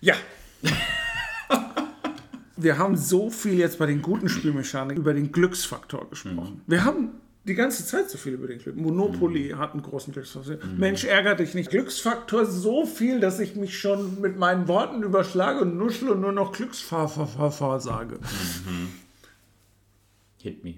[0.00, 0.14] Ja.
[2.56, 6.62] Wir haben so viel jetzt bei den guten Spielmechaniken über den Glücksfaktor gesprochen.
[6.66, 7.10] Wir haben
[7.46, 8.76] die ganze Zeit so viel über den Glück.
[8.76, 10.58] Monopoly hat einen großen Glücksfaktor.
[10.76, 11.70] Mensch, ärgert dich nicht.
[11.70, 16.32] Glücksfaktor so viel, dass ich mich schon mit meinen Worten überschlage und nuschle und nur
[16.32, 17.08] noch Glücksfahr
[17.80, 18.18] sage.
[20.38, 20.74] Hit me.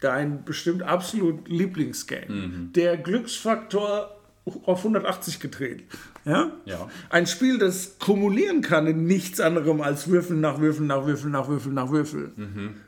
[0.00, 2.70] Dein bestimmt absolut Lieblingsgame.
[2.74, 5.84] Der Glücksfaktor auf 180 gedreht.
[6.26, 6.50] Ja?
[6.64, 6.88] Ja.
[7.08, 11.48] Ein Spiel, das kumulieren kann in nichts anderem als Würfel nach Würfel nach Würfel nach
[11.48, 12.32] Würfel nach Würfel.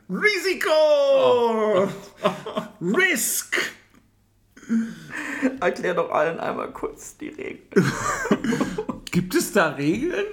[0.09, 1.87] Risiko!
[2.81, 3.55] Risk!
[5.61, 7.91] Erklär doch allen einmal kurz die Regeln.
[9.11, 10.25] Gibt es da Regeln?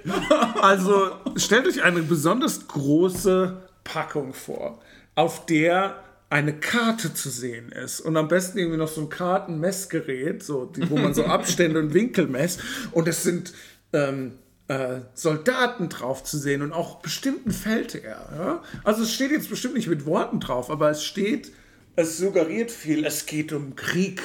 [0.60, 4.82] Also stellt euch eine besonders große Packung vor,
[5.14, 6.02] auf der
[6.36, 10.88] eine Karte zu sehen ist und am besten irgendwie noch so ein Kartenmessgerät, so, die,
[10.90, 12.60] wo man so Abstände und Winkel messt
[12.92, 13.54] und es sind
[13.94, 14.32] ähm,
[14.68, 18.28] äh, Soldaten drauf zu sehen und auch bestimmten Feldherr.
[18.36, 18.62] Ja?
[18.84, 21.52] Also es steht jetzt bestimmt nicht mit Worten drauf, aber es steht,
[21.94, 24.20] es suggeriert viel, es geht um Krieg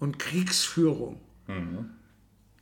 [0.00, 1.20] und Kriegsführung.
[1.46, 1.90] Mhm.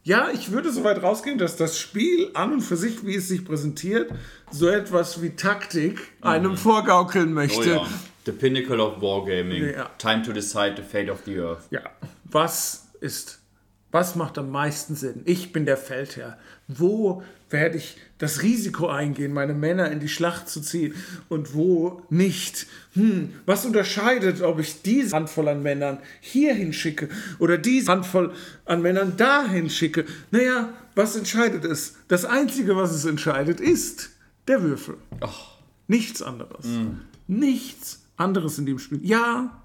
[0.05, 3.28] Ja, ich würde so weit rausgehen, dass das Spiel an und für sich, wie es
[3.28, 4.11] sich präsentiert,
[4.50, 6.57] so etwas wie Taktik einem mhm.
[6.59, 7.78] vorgaukeln möchte.
[7.78, 7.88] Oh ja.
[8.24, 9.72] The pinnacle of wargaming.
[9.74, 9.90] Ja.
[9.98, 11.66] Time to decide the fate of the earth.
[11.70, 11.82] Ja.
[12.24, 13.42] Was ist
[13.92, 15.20] was macht am meisten Sinn?
[15.26, 16.38] Ich bin der Feldherr.
[16.66, 20.94] Wo werde ich das Risiko eingehen, meine Männer in die Schlacht zu ziehen
[21.28, 22.66] und wo nicht?
[22.94, 28.32] Hm, was unterscheidet, ob ich diese Handvoll an Männern hierhin schicke oder diese Handvoll
[28.64, 30.06] an Männern dahin schicke?
[30.30, 31.96] Naja, was entscheidet es?
[32.08, 34.11] Das Einzige, was es entscheidet, ist
[34.48, 34.96] der Würfel.
[35.20, 35.28] Oh.
[35.87, 36.64] Nichts anderes.
[36.64, 37.02] Mm.
[37.26, 39.01] Nichts anderes in dem Spiel.
[39.03, 39.62] Ja,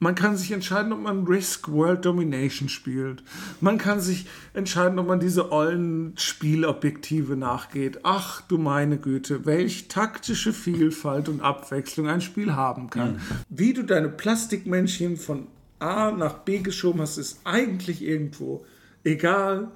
[0.00, 3.22] man kann sich entscheiden, ob man Risk World Domination spielt.
[3.60, 8.00] Man kann sich entscheiden, ob man diese ollen Spielobjektive nachgeht.
[8.04, 13.14] Ach du meine Güte, welch taktische Vielfalt und Abwechslung ein Spiel haben kann.
[13.14, 13.20] Mhm.
[13.48, 15.48] Wie du deine Plastikmännchen von
[15.80, 18.64] A nach B geschoben hast, ist eigentlich irgendwo
[19.02, 19.72] egal,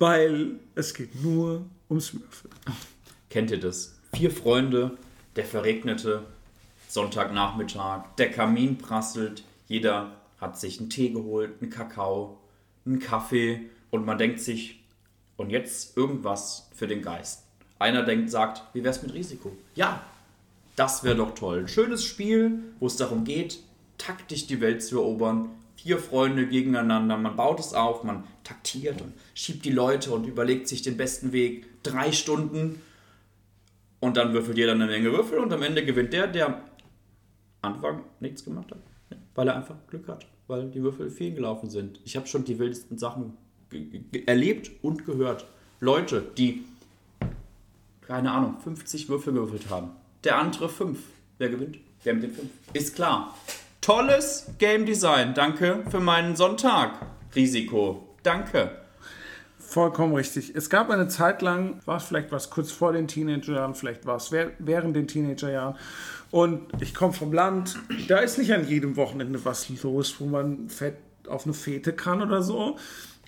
[0.00, 2.54] weil es geht nur ums Würfeln.
[3.30, 3.94] Kennt ihr das?
[4.14, 4.96] Vier Freunde,
[5.36, 6.24] der verregnete
[6.94, 12.38] Sonntagnachmittag, der Kamin prasselt, jeder hat sich einen Tee geholt, einen Kakao,
[12.86, 14.80] einen Kaffee und man denkt sich,
[15.36, 17.42] und jetzt irgendwas für den Geist.
[17.80, 19.50] Einer denkt, sagt, wie wär's mit Risiko?
[19.74, 20.04] Ja,
[20.76, 21.58] das wäre doch toll.
[21.58, 23.58] Ein schönes Spiel, wo es darum geht,
[23.98, 25.50] taktisch die Welt zu erobern.
[25.74, 30.68] Vier Freunde gegeneinander, man baut es auf, man taktiert und schiebt die Leute und überlegt
[30.68, 31.66] sich den besten Weg.
[31.82, 32.80] Drei Stunden
[33.98, 36.62] und dann würfelt jeder eine Menge Würfel und am Ende gewinnt der, der
[37.64, 38.78] Anfang nichts gemacht hat.
[39.34, 42.00] Weil er einfach Glück hat, weil die Würfel vielen gelaufen sind.
[42.04, 43.36] Ich habe schon die wildesten Sachen
[44.26, 45.46] erlebt und gehört.
[45.80, 46.64] Leute, die,
[48.02, 49.90] keine Ahnung, 50 Würfel gewürfelt haben.
[50.22, 50.98] Der andere 5.
[51.38, 51.78] Wer gewinnt?
[52.04, 52.48] Wer mit den 5?
[52.72, 53.34] Ist klar.
[53.80, 55.34] Tolles Game Design.
[55.34, 57.06] Danke für meinen Sonntag.
[57.34, 58.08] Risiko.
[58.22, 58.83] Danke.
[59.74, 60.54] Vollkommen richtig.
[60.54, 64.14] Es gab eine Zeit lang, war es vielleicht was kurz vor den Teenagerjahren, vielleicht war
[64.14, 65.74] es während den Teenagerjahren,
[66.30, 70.68] und ich komme vom Land, da ist nicht an jedem Wochenende was los, wo man
[70.68, 70.94] fett
[71.26, 72.76] auf eine Fete kann oder so.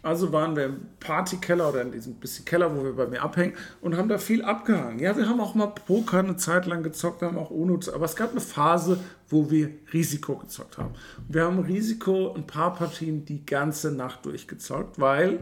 [0.05, 3.55] Also waren wir im Partykeller oder in diesem bisschen Keller, wo wir bei mir abhängen
[3.81, 5.01] und haben da viel abgehangen.
[5.01, 8.15] Ja, wir haben auch mal Poker eine Zeit lang gezockt, haben auch UNO, aber es
[8.15, 10.95] gab eine Phase, wo wir Risiko gezockt haben.
[11.29, 15.41] Wir haben Risiko ein paar Partien die ganze Nacht durchgezockt, weil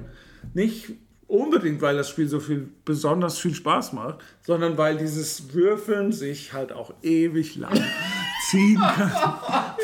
[0.52, 0.92] nicht
[1.26, 6.52] unbedingt, weil das Spiel so viel besonders viel Spaß macht, sondern weil dieses Würfeln sich
[6.52, 7.72] halt auch ewig lang
[8.50, 9.12] ziehen kann.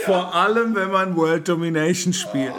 [0.04, 2.54] Vor allem, wenn man World Domination spielt.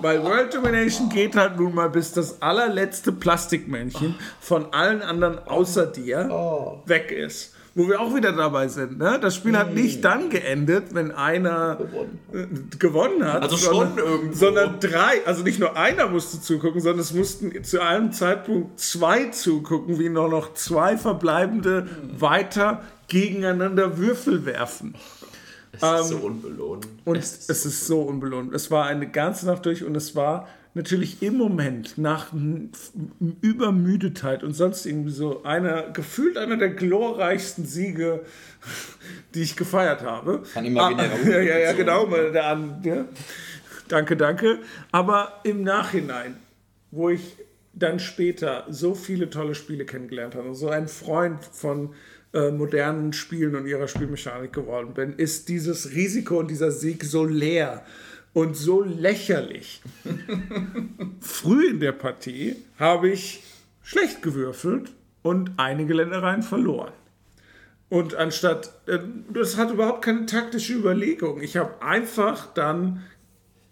[0.00, 5.86] Weil World Domination geht halt nun mal bis das allerletzte Plastikmännchen von allen anderen außer
[5.86, 6.82] dir oh.
[6.86, 8.98] weg ist wo wir auch wieder dabei sind.
[8.98, 9.20] Ne?
[9.22, 13.42] Das Spiel hat nicht dann geendet, wenn einer gewonnen, äh, gewonnen hat.
[13.42, 14.34] Also sondern, schon irgendwo.
[14.34, 19.26] Sondern drei, also nicht nur einer musste zugucken, sondern es mussten zu einem Zeitpunkt zwei
[19.26, 22.20] zugucken, wie nur noch zwei Verbleibende mhm.
[22.20, 24.96] weiter gegeneinander Würfel werfen.
[25.70, 26.88] Es ist ähm, so unbelohnt.
[27.04, 28.52] Und es ist, es ist so unbelohnt.
[28.54, 32.32] Es war eine ganze Nacht durch und es war natürlich im Moment nach
[33.42, 38.24] Übermüdetheit und sonst irgendwie so einer, gefühlt einer der glorreichsten Siege,
[39.34, 40.42] die ich gefeiert habe.
[40.54, 42.06] Kann imaginärer ah, Ja, ja, ja, genau.
[42.06, 43.04] Der, ja.
[43.88, 44.60] Danke, danke.
[44.90, 46.36] Aber im Nachhinein,
[46.90, 47.36] wo ich
[47.74, 51.94] dann später so viele tolle Spiele kennengelernt habe und so ein Freund von
[52.32, 57.24] äh, modernen Spielen und ihrer Spielmechanik geworden bin, ist dieses Risiko und dieser Sieg so
[57.24, 57.84] leer
[58.32, 59.82] und so lächerlich.
[61.20, 63.42] Früh in der Partie habe ich
[63.82, 66.92] schlecht gewürfelt und einige Ländereien verloren.
[67.88, 68.98] Und anstatt, äh,
[69.32, 71.40] das hat überhaupt keine taktische Überlegung.
[71.40, 73.02] Ich habe einfach dann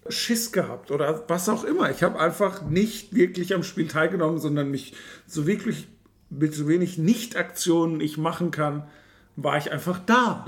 [0.09, 1.91] Schiss gehabt oder was auch immer.
[1.91, 4.93] Ich habe einfach nicht wirklich am Spiel teilgenommen, sondern mich
[5.27, 5.87] so wirklich
[6.29, 8.87] mit so wenig Nicht-Aktionen ich machen kann,
[9.37, 10.45] war ich einfach da.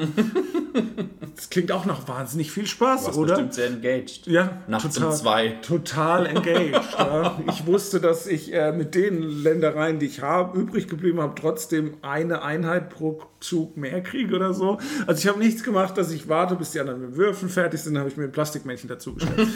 [1.35, 3.35] das klingt auch nach wahnsinnig viel Spaß, du oder?
[3.35, 4.25] bestimmt sehr engaged.
[4.25, 5.47] Ja, nachts total, um zwei.
[5.61, 6.97] Total engaged.
[6.97, 7.39] ja.
[7.47, 11.97] Ich wusste, dass ich äh, mit den Ländereien, die ich habe, übrig geblieben habe, trotzdem
[12.01, 14.79] eine Einheit pro Zug mehr kriege oder so.
[15.05, 17.93] Also ich habe nichts gemacht, dass ich warte, bis die anderen mit Würfeln fertig sind,
[17.93, 19.47] dann habe ich mir ein Plastikmännchen dazugestellt.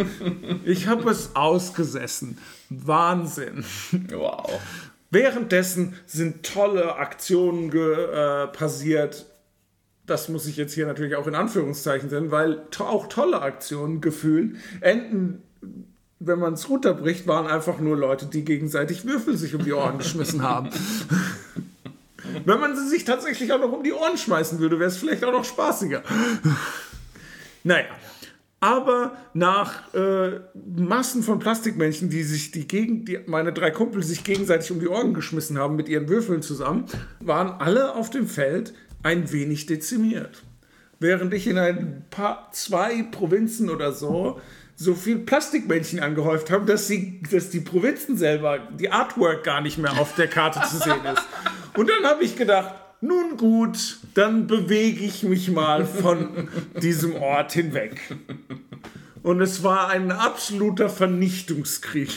[0.64, 2.38] ich habe es ausgesessen.
[2.70, 3.62] Wahnsinn.
[4.10, 4.58] Wow.
[5.10, 9.26] Währenddessen sind tolle Aktionen äh, passiert.
[10.06, 14.00] Das muss ich jetzt hier natürlich auch in Anführungszeichen sehen, weil to auch tolle Aktionen
[14.00, 15.42] gefühlt enden
[16.20, 19.96] wenn man es runterbricht, waren einfach nur Leute, die gegenseitig Würfel sich um die Ohren
[19.98, 20.68] geschmissen haben.
[22.44, 25.24] wenn man sie sich tatsächlich auch noch um die Ohren schmeißen würde, wäre es vielleicht
[25.24, 26.02] auch noch spaßiger.
[27.64, 27.86] naja.
[28.60, 30.40] Aber nach äh,
[30.76, 34.88] Massen von Plastikmännchen, die sich die gegen die meine drei Kumpel sich gegenseitig um die
[34.88, 36.84] Ohren geschmissen haben mit ihren Würfeln zusammen,
[37.20, 40.42] waren alle auf dem Feld ein wenig dezimiert.
[40.98, 44.38] Während ich in ein paar zwei Provinzen oder so
[44.76, 49.76] so viel Plastikmännchen angehäuft habe, dass, sie, dass die Provinzen selber, die Artwork gar nicht
[49.76, 51.22] mehr auf der Karte zu sehen ist.
[51.76, 56.48] Und dann habe ich gedacht, nun gut, dann bewege ich mich mal von
[56.82, 57.98] diesem Ort hinweg.
[59.22, 62.10] Und es war ein absoluter Vernichtungskrieg.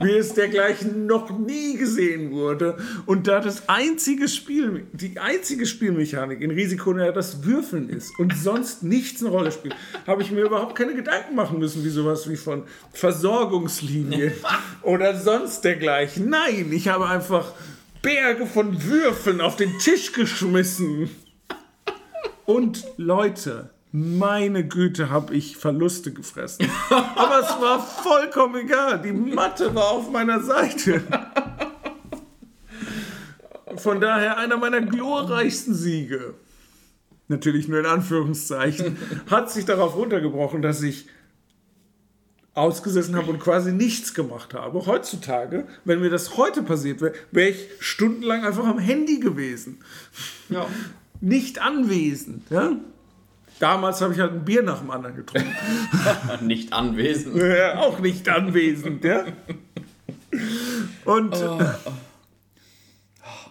[0.00, 2.76] Wie es dergleichen noch nie gesehen wurde.
[3.06, 8.36] Und da das einzige Spiel, die einzige Spielmechanik in Risiko ja das Würfeln ist und
[8.36, 9.74] sonst nichts eine Rolle spielt,
[10.06, 14.32] habe ich mir überhaupt keine Gedanken machen müssen, wie sowas wie von Versorgungslinien
[14.82, 16.28] oder sonst dergleichen.
[16.28, 17.52] Nein, ich habe einfach
[18.02, 21.08] Berge von Würfeln auf den Tisch geschmissen.
[22.44, 26.68] Und Leute, meine Güte, habe ich Verluste gefressen.
[26.90, 29.00] Aber es war vollkommen egal.
[29.00, 31.02] Die Matte war auf meiner Seite.
[33.76, 36.34] Von daher einer meiner glorreichsten Siege.
[37.28, 38.98] Natürlich nur in Anführungszeichen.
[39.30, 41.06] Hat sich darauf runtergebrochen, dass ich
[42.54, 44.84] ausgesessen habe und quasi nichts gemacht habe.
[44.86, 49.78] Heutzutage, wenn mir das heute passiert wäre, wäre ich stundenlang einfach am Handy gewesen.
[50.48, 50.66] Ja.
[51.20, 52.50] Nicht anwesend.
[52.50, 52.72] Ja?
[53.58, 55.54] Damals habe ich halt ein Bier nach dem anderen getrunken.
[56.40, 57.36] nicht anwesend.
[57.36, 59.24] Ja, auch nicht anwesend, ja.
[61.04, 61.36] Und.
[61.36, 61.60] Oh.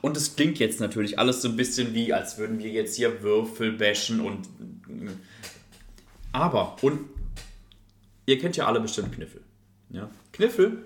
[0.01, 3.23] Und es klingt jetzt natürlich alles so ein bisschen wie, als würden wir jetzt hier
[3.23, 4.49] Würfel bashen und.
[6.33, 6.99] Aber, und
[8.31, 9.41] ihr kennt ja alle bestimmt Kniffel.
[9.89, 10.09] Ja?
[10.31, 10.83] Kniffel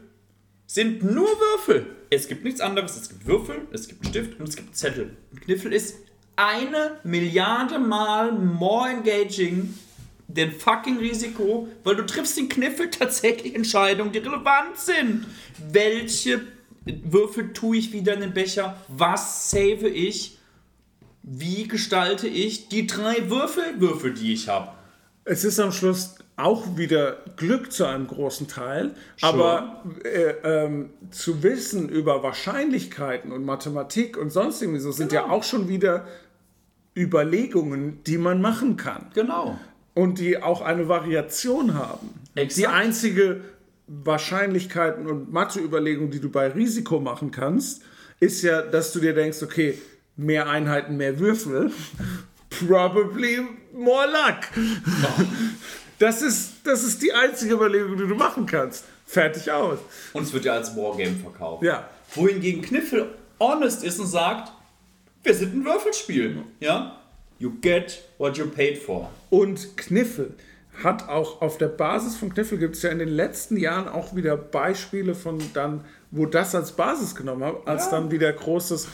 [0.65, 1.86] sind nur Würfel.
[2.10, 2.95] Es gibt nichts anderes.
[2.97, 5.15] Es gibt Würfel, es gibt Stift und es gibt Zettel.
[5.31, 5.95] Und Kniffel ist
[6.36, 9.73] eine Milliarde Mal more engaging
[10.27, 15.25] denn fucking Risiko, weil du triffst den Kniffel tatsächlich Entscheidungen, die relevant sind.
[15.71, 16.41] Welche
[16.84, 18.75] Würfel tue ich wieder in den Becher?
[18.88, 20.38] Was save ich?
[21.23, 24.71] Wie gestalte ich die drei Würfelwürfel, die ich habe?
[25.23, 29.30] Es ist am Schluss auch wieder Glück zu einem großen Teil, Schon.
[29.30, 35.28] aber äh, ähm, zu wissen über Wahrscheinlichkeiten und Mathematik und sonst irgendwie so sind genau.
[35.28, 36.06] ja auch schon wieder
[36.95, 39.08] Überlegungen, die man machen kann.
[39.13, 39.58] Genau.
[39.93, 42.10] Und die auch eine Variation haben.
[42.36, 42.58] Exakt.
[42.58, 43.41] Die einzige
[43.88, 47.84] Wahrscheinlichkeiten und Matheüberlegung, die du bei Risiko machen kannst,
[48.19, 49.78] ist ja, dass du dir denkst, okay,
[50.17, 51.71] mehr Einheiten, mehr Würfel.
[52.50, 53.39] Probably
[53.74, 54.39] more luck.
[55.04, 55.24] Oh.
[55.99, 58.86] Das ist, das ist die einzige Überlegung, die du machen kannst.
[59.05, 59.79] Fertig aus.
[60.13, 61.63] Und es wird ja als Wargame verkauft.
[61.63, 61.89] Ja.
[62.13, 63.08] Wohingegen Kniffel
[63.39, 64.51] honest ist und sagt,
[65.23, 66.43] wir sind ein Würfelspiel.
[66.60, 66.99] Ja?
[67.39, 69.10] You get what you paid for.
[69.29, 70.34] Und Kniffel
[70.84, 74.15] hat auch auf der Basis von Kniffel gibt es ja in den letzten Jahren auch
[74.15, 77.91] wieder Beispiele von dann, wo das als Basis genommen hat, als ja.
[77.91, 78.88] dann wieder großes,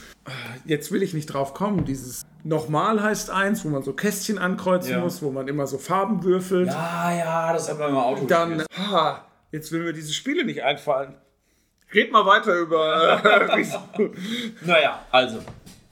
[0.66, 4.94] jetzt will ich nicht drauf kommen, dieses Nochmal heißt eins, wo man so Kästchen ankreuzen
[4.94, 5.00] ja.
[5.00, 6.68] muss, wo man immer so Farben würfelt.
[6.68, 10.64] Ja, ja, das hat man im Auto Dann, ha, jetzt will mir diese Spiele nicht
[10.64, 11.16] einfallen.
[11.94, 13.22] Red mal weiter über.
[13.24, 13.66] Äh,
[14.66, 15.40] naja, also,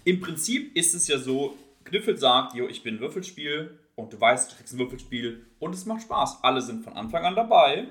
[0.05, 4.51] im Prinzip ist es ja so, Kniffel sagt, jo, ich bin Würfelspiel und du weißt,
[4.51, 6.39] du kriegst ein Würfelspiel und es macht Spaß.
[6.41, 7.87] Alle sind von Anfang an dabei.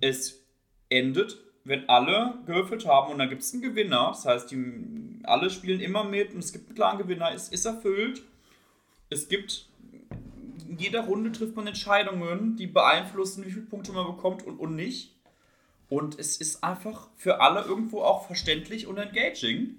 [0.00, 0.46] Es
[0.88, 4.08] endet, wenn alle gewürfelt haben und dann gibt es einen Gewinner.
[4.08, 7.32] Das heißt, die, alle spielen immer mit und es gibt einen klaren Gewinner.
[7.32, 8.22] Es ist erfüllt.
[9.10, 9.68] Es gibt
[10.72, 14.74] in jeder Runde trifft man Entscheidungen, die beeinflussen, wie viele Punkte man bekommt und, und
[14.74, 15.14] nicht.
[15.90, 19.74] Und es ist einfach für alle irgendwo auch verständlich und engaging.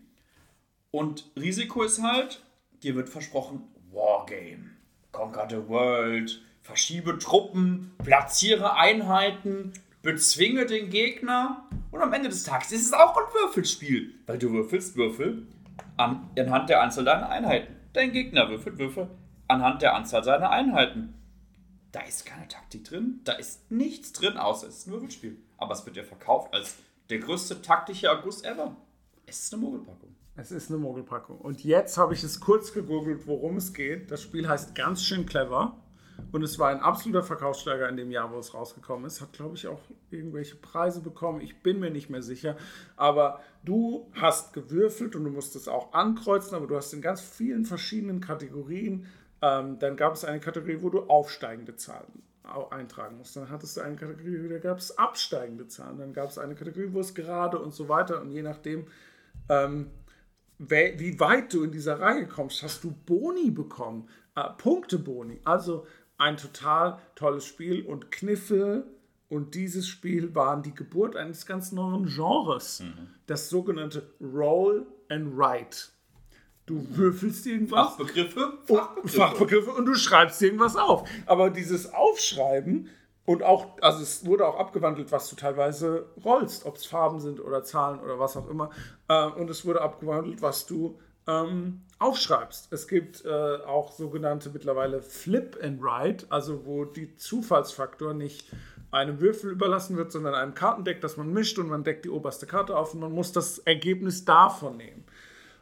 [0.91, 2.43] Und Risiko ist halt,
[2.83, 4.69] dir wird versprochen, Wargame,
[5.11, 9.73] Conquer the World, verschiebe Truppen, platziere Einheiten,
[10.03, 11.67] bezwinge den Gegner.
[11.89, 15.47] Und am Ende des Tages ist es auch ein Würfelspiel, weil du würfelst Würfel
[15.97, 17.75] an, anhand der Anzahl deiner Einheiten.
[17.93, 19.09] Dein Gegner würfelt Würfel
[19.47, 21.15] anhand der Anzahl seiner Einheiten.
[21.91, 25.37] Da ist keine Taktik drin, da ist nichts drin, außer es ist ein Würfelspiel.
[25.57, 26.77] Aber es wird dir verkauft als
[27.09, 28.75] der größte taktische August ever.
[29.25, 30.15] Es ist eine Mogelpackung.
[30.35, 31.37] Es ist eine Mogelpackung.
[31.37, 34.09] Und jetzt habe ich es kurz gegoogelt, worum es geht.
[34.09, 35.77] Das Spiel heißt ganz schön clever.
[36.31, 39.21] Und es war ein absoluter Verkaufssteiger in dem Jahr, wo es rausgekommen ist.
[39.21, 41.41] Hat, glaube ich, auch irgendwelche Preise bekommen.
[41.41, 42.57] Ich bin mir nicht mehr sicher.
[42.95, 47.21] Aber du hast gewürfelt und du musst es auch ankreuzen, aber du hast in ganz
[47.21, 49.05] vielen verschiedenen Kategorien.
[49.41, 52.23] Ähm, dann gab es eine Kategorie, wo du aufsteigende Zahlen
[52.71, 53.35] eintragen musst.
[53.35, 55.97] Dann hattest du eine Kategorie, da gab es absteigende Zahlen.
[55.97, 58.21] Dann gab es eine Kategorie, wo es gerade und so weiter.
[58.21, 58.87] Und je nachdem,
[59.49, 59.91] ähm,
[60.59, 65.41] wie weit du in dieser Reihe kommst, hast du Boni bekommen, äh, Punkteboni.
[65.43, 65.85] Also
[66.17, 68.85] ein total tolles Spiel und Kniffe
[69.29, 72.83] und dieses Spiel waren die Geburt eines ganz neuen Genres,
[73.25, 75.89] das sogenannte Roll and Write.
[76.65, 78.59] Du würfelst irgendwas Fachbegriffe?
[79.01, 81.09] und Fachbegriffe und du schreibst irgendwas auf.
[81.25, 82.89] Aber dieses Aufschreiben
[83.25, 87.39] und auch, also es wurde auch abgewandelt, was du teilweise rollst, ob es Farben sind
[87.39, 88.69] oder Zahlen oder was auch immer.
[89.07, 92.71] Äh, und es wurde abgewandelt, was du ähm, aufschreibst.
[92.71, 98.45] Es gibt äh, auch sogenannte mittlerweile Flip and Write, also wo die Zufallsfaktor nicht
[98.91, 102.45] einem Würfel überlassen wird, sondern einem Kartendeck, das man mischt und man deckt die oberste
[102.45, 105.03] Karte auf und man muss das Ergebnis davon nehmen.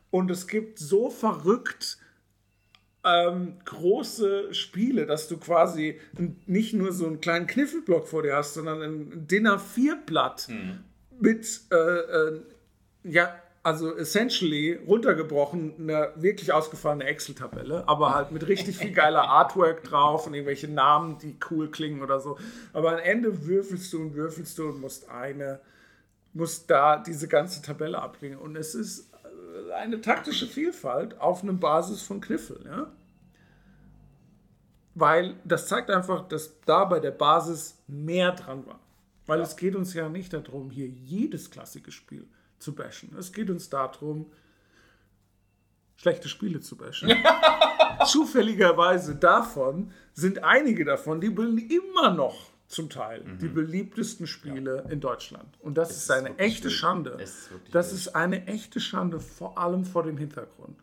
[0.10, 1.98] Und es gibt so verrückt
[3.04, 6.00] ähm, große Spiele, dass du quasi
[6.46, 10.50] nicht nur so einen kleinen Kniffelblock vor dir hast, sondern ein DIN A4-Blatt
[11.20, 12.42] mit, äh, äh,
[13.04, 19.84] ja, also essentially runtergebrochen, eine wirklich ausgefallene Excel-Tabelle, aber halt mit richtig viel geiler Artwork
[19.84, 22.40] drauf und irgendwelche Namen, die cool klingen oder so.
[22.74, 25.60] Aber am Ende würfelst du und würfelst du und musst eine,
[26.34, 28.40] musst da diese ganze Tabelle abbringen.
[28.40, 29.12] Und es ist
[29.70, 32.92] äh, eine taktische Vielfalt auf einer Basis von Kniffel, ja.
[34.94, 38.80] Weil das zeigt einfach, dass da bei der Basis mehr dran war.
[39.26, 42.28] Weil es geht uns ja nicht darum, hier jedes klassische Spiel
[42.62, 43.16] zu bashen.
[43.18, 44.32] Es geht uns darum,
[45.98, 47.12] schlechte Spiele zu bashen.
[48.06, 55.60] Zufälligerweise davon sind einige davon, die immer noch zum Teil die beliebtesten Spiele in Deutschland.
[55.60, 56.74] Und das ist eine wirklich echte wild.
[56.74, 57.10] Schande.
[57.22, 60.80] Ist Das ist eine echte Schande, vor allem vor dem Hintergrund,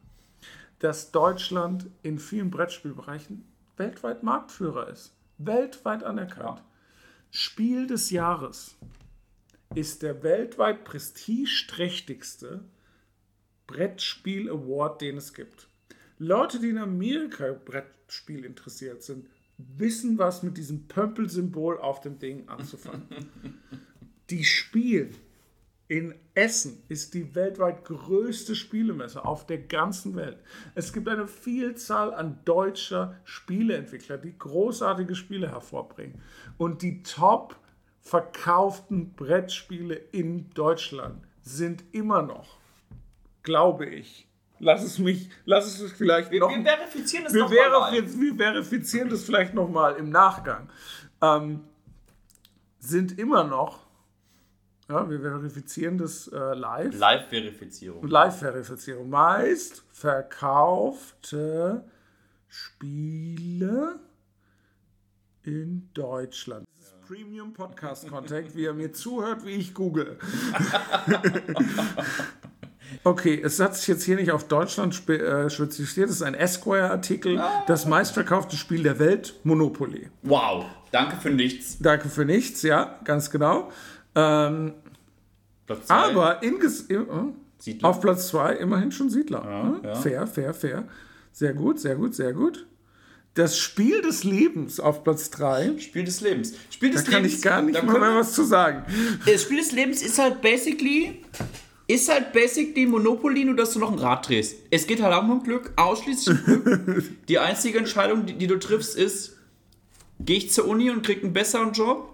[0.81, 3.45] dass Deutschland in vielen Brettspielbereichen
[3.77, 5.15] weltweit Marktführer ist.
[5.39, 6.63] Weltweit anerkannt.
[7.31, 8.77] Spiel des Jahres
[9.75, 12.65] ist der weltweit prestigeträchtigste
[13.67, 15.69] Brettspiel-Award, den es gibt.
[16.19, 22.49] Leute, die in Amerika Brettspiel interessiert sind, wissen, was mit diesem Pömpelsymbol auf dem Ding
[22.49, 23.07] anzufangen.
[24.31, 25.15] die spielen.
[25.91, 30.37] In Essen ist die weltweit größte Spielemesse auf der ganzen Welt.
[30.75, 36.21] Es gibt eine Vielzahl an deutscher Spieleentwickler, die großartige Spiele hervorbringen.
[36.59, 37.59] Und die top
[38.09, 42.57] verkauften Brettspiele in Deutschland sind immer noch,
[43.43, 44.27] glaube ich,
[44.59, 49.11] lass es mich, lass es mich vielleicht noch Wir verifizieren das wir, verifiz wir verifizieren
[49.11, 50.71] das vielleicht nochmal im Nachgang.
[51.21, 51.65] Ähm,
[52.79, 53.87] sind immer noch,
[54.89, 56.99] ja, wir verifizieren das äh, live.
[56.99, 58.09] Live-Verifizierung.
[58.09, 59.11] Live-Verifizierung.
[59.11, 61.85] Meist verkaufte
[62.49, 64.01] Spiele
[65.43, 66.68] in Deutschland.
[67.09, 70.19] Premium Podcast Contact, wie er mir zuhört, wie ich google.
[73.05, 76.09] Okay, es hat sich jetzt hier nicht auf Deutschland spe äh, spezifiziert.
[76.09, 77.41] Es ist ein Esquire-Artikel.
[77.67, 80.09] Das meistverkaufte Spiel der Welt, Monopoly.
[80.23, 81.79] Wow, danke für nichts.
[81.81, 83.71] Danke für nichts, ja, ganz genau.
[84.15, 84.73] Ähm,
[85.89, 87.91] aber inges im, äh, Siedler.
[87.91, 89.45] auf Platz 2 immerhin schon Siedler.
[89.45, 89.81] Hm?
[89.85, 89.95] ja.
[89.95, 90.89] Fair, fair, fair.
[91.31, 92.67] Sehr gut, sehr gut, sehr gut.
[93.39, 95.79] Das Spiel des Lebens auf Platz 3.
[95.79, 96.55] Spiel des Lebens.
[96.71, 97.39] Spiel Da des kann Lebens.
[97.39, 98.83] ich gar nicht da mal mehr was zu sagen.
[99.27, 101.23] Das Spiel des Lebens ist halt basically.
[101.87, 104.57] Ist halt basically Monopoly, nur dass du noch ein Rad drehst.
[104.73, 107.05] Es geht halt auch um Glück, ausschließlich um Glück.
[107.29, 109.37] Die einzige Entscheidung, die, die du triffst, ist:
[110.19, 112.13] Gehe ich zur Uni und krieg einen besseren Job,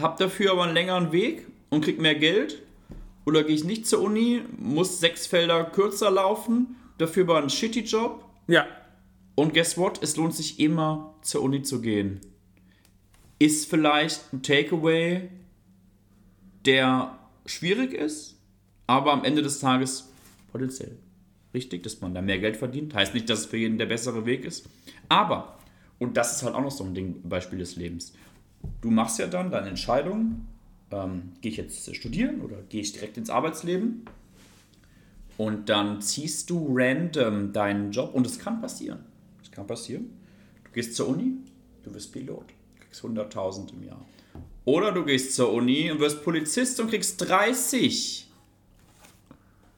[0.00, 2.62] hab dafür aber einen längeren Weg und krieg mehr Geld?
[3.24, 7.80] Oder gehe ich nicht zur Uni, muss sechs Felder kürzer laufen, dafür aber einen shitty
[7.80, 8.24] Job?
[8.46, 8.64] Ja,
[9.36, 10.02] Und guess what?
[10.02, 12.20] Es lohnt sich immer zur Uni zu gehen.
[13.38, 15.28] Ist vielleicht ein Takeaway,
[16.64, 18.36] der schwierig ist,
[18.88, 20.08] aber am Ende des Tages
[20.50, 20.98] potenziell
[21.56, 22.94] richtig, dass man da mehr Geld verdient.
[22.94, 24.68] Heißt nicht, dass es für jeden der bessere Weg ist.
[25.08, 25.58] Aber,
[25.98, 28.12] und das ist halt auch noch so ein Ding, Beispiel des Lebens.
[28.82, 30.46] Du machst ja dann deine Entscheidung,
[30.90, 34.02] ähm, gehe ich jetzt studieren oder gehe ich direkt ins Arbeitsleben?
[35.38, 39.00] Und dann ziehst du random deinen Job und es kann passieren.
[39.56, 40.10] Kann passieren.
[40.64, 41.32] Du gehst zur Uni,
[41.82, 42.44] du wirst Pilot,
[42.78, 44.04] kriegst 100.000 im Jahr.
[44.66, 48.28] Oder du gehst zur Uni und wirst Polizist und kriegst 30.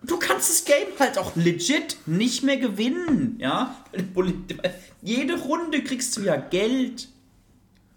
[0.02, 3.76] Du kannst das Game halt auch legit nicht mehr gewinnen, ja?
[5.00, 7.08] Jede Runde kriegst du ja Geld.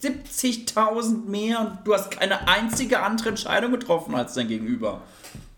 [0.03, 5.01] 70.000 mehr und du hast keine einzige andere Entscheidung getroffen als dein Gegenüber.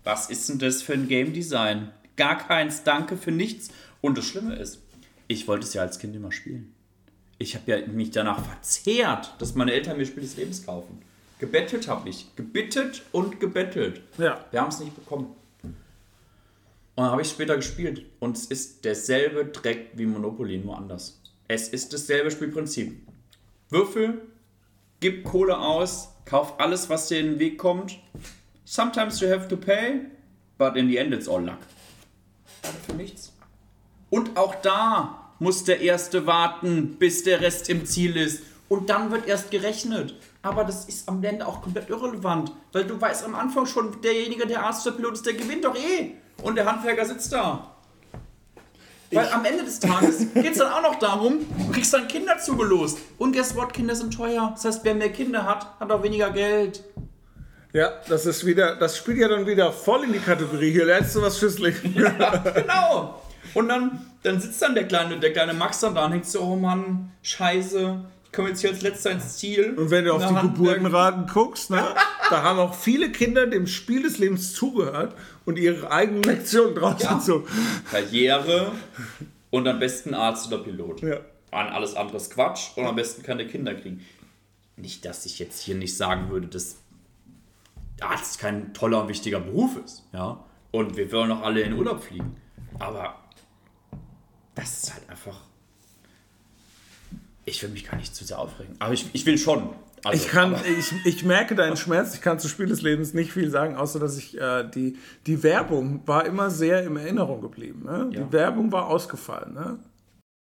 [0.04, 1.90] Was ist denn das für ein Game Design?
[2.16, 3.68] Gar keins, danke für nichts.
[4.00, 4.83] Und das Schlimme ist,
[5.28, 6.74] ich wollte es ja als Kind immer spielen.
[7.38, 11.02] Ich habe ja mich danach verzehrt, dass meine Eltern mir Spiel des Lebens kaufen.
[11.38, 12.34] Gebettelt habe ich.
[12.36, 14.02] Gebittet und gebettelt.
[14.18, 14.44] Ja.
[14.50, 15.34] Wir haben es nicht bekommen.
[15.62, 18.06] Und dann habe ich später gespielt.
[18.20, 21.20] Und es ist derselbe Dreck wie Monopoly, nur anders.
[21.48, 22.96] Es ist dasselbe Spielprinzip.
[23.68, 24.22] Würfel,
[25.00, 27.98] gib Kohle aus, kauf alles, was dir in den Weg kommt.
[28.64, 30.06] Sometimes you have to pay,
[30.56, 31.58] but in the end it's all luck.
[32.86, 33.33] Für nichts.
[34.14, 38.44] Und auch da muss der Erste warten, bis der Rest im Ziel ist.
[38.68, 40.14] Und dann wird erst gerechnet.
[40.40, 42.52] Aber das ist am Ende auch komplett irrelevant.
[42.70, 45.74] Weil du weißt am Anfang schon, derjenige, der Arzt oder Pilot ist, der gewinnt doch
[45.74, 46.12] eh.
[46.44, 47.74] Und der Handwerker sitzt da.
[49.10, 52.38] Weil am Ende des Tages geht es dann auch noch darum, du kriegst dann Kinder
[52.38, 52.98] zugelost.
[53.18, 54.52] Und guess what, Kinder sind teuer.
[54.54, 56.84] Das heißt, wer mehr Kinder hat, hat auch weniger Geld.
[57.72, 60.70] Ja, das ist wieder, das spielt ja dann wieder voll in die Kategorie.
[60.70, 61.96] Hier lernst du was Leben.
[61.98, 63.20] Ja, genau.
[63.54, 66.40] Und dann, dann sitzt dann der kleine, der kleine Max dann da und denkt so,
[66.40, 69.74] oh Mann, scheiße, ich komme jetzt hier als letzter ins Ziel.
[69.76, 71.84] Und wenn du auf die Geburtenraten guckst, ne,
[72.30, 77.00] da haben auch viele Kinder dem Spiel des Lebens zugehört und ihre eigenen Lektionen draus
[77.02, 77.14] Ja.
[77.14, 77.46] gezogen.
[77.90, 78.72] Karriere
[79.50, 81.02] und am besten Arzt oder Pilot.
[81.02, 81.18] Ja.
[81.52, 84.04] An alles andere ist Quatsch und am besten keine Kinder kriegen.
[84.76, 86.78] Nicht, dass ich jetzt hier nicht sagen würde, dass
[88.00, 90.02] Arzt kein toller und wichtiger Beruf ist.
[90.12, 90.42] Ja?
[90.72, 92.36] Und wir wollen auch alle in Urlaub fliegen.
[92.80, 93.14] Aber
[94.54, 95.40] das ist halt einfach.
[97.44, 98.74] Ich will mich gar nicht zu sehr aufregen.
[98.78, 99.70] Aber ich, ich will schon.
[100.02, 102.14] Also, Ich, kann, ich, ich merke deinen Schmerz.
[102.14, 105.42] Ich kann zu Spiel des Lebens nicht viel sagen, außer dass ich äh, die, die
[105.42, 107.84] Werbung war immer sehr in Erinnerung geblieben.
[107.84, 108.10] Ne?
[108.12, 108.20] Ja.
[108.20, 109.54] Die Werbung war ausgefallen.
[109.54, 109.78] Ne?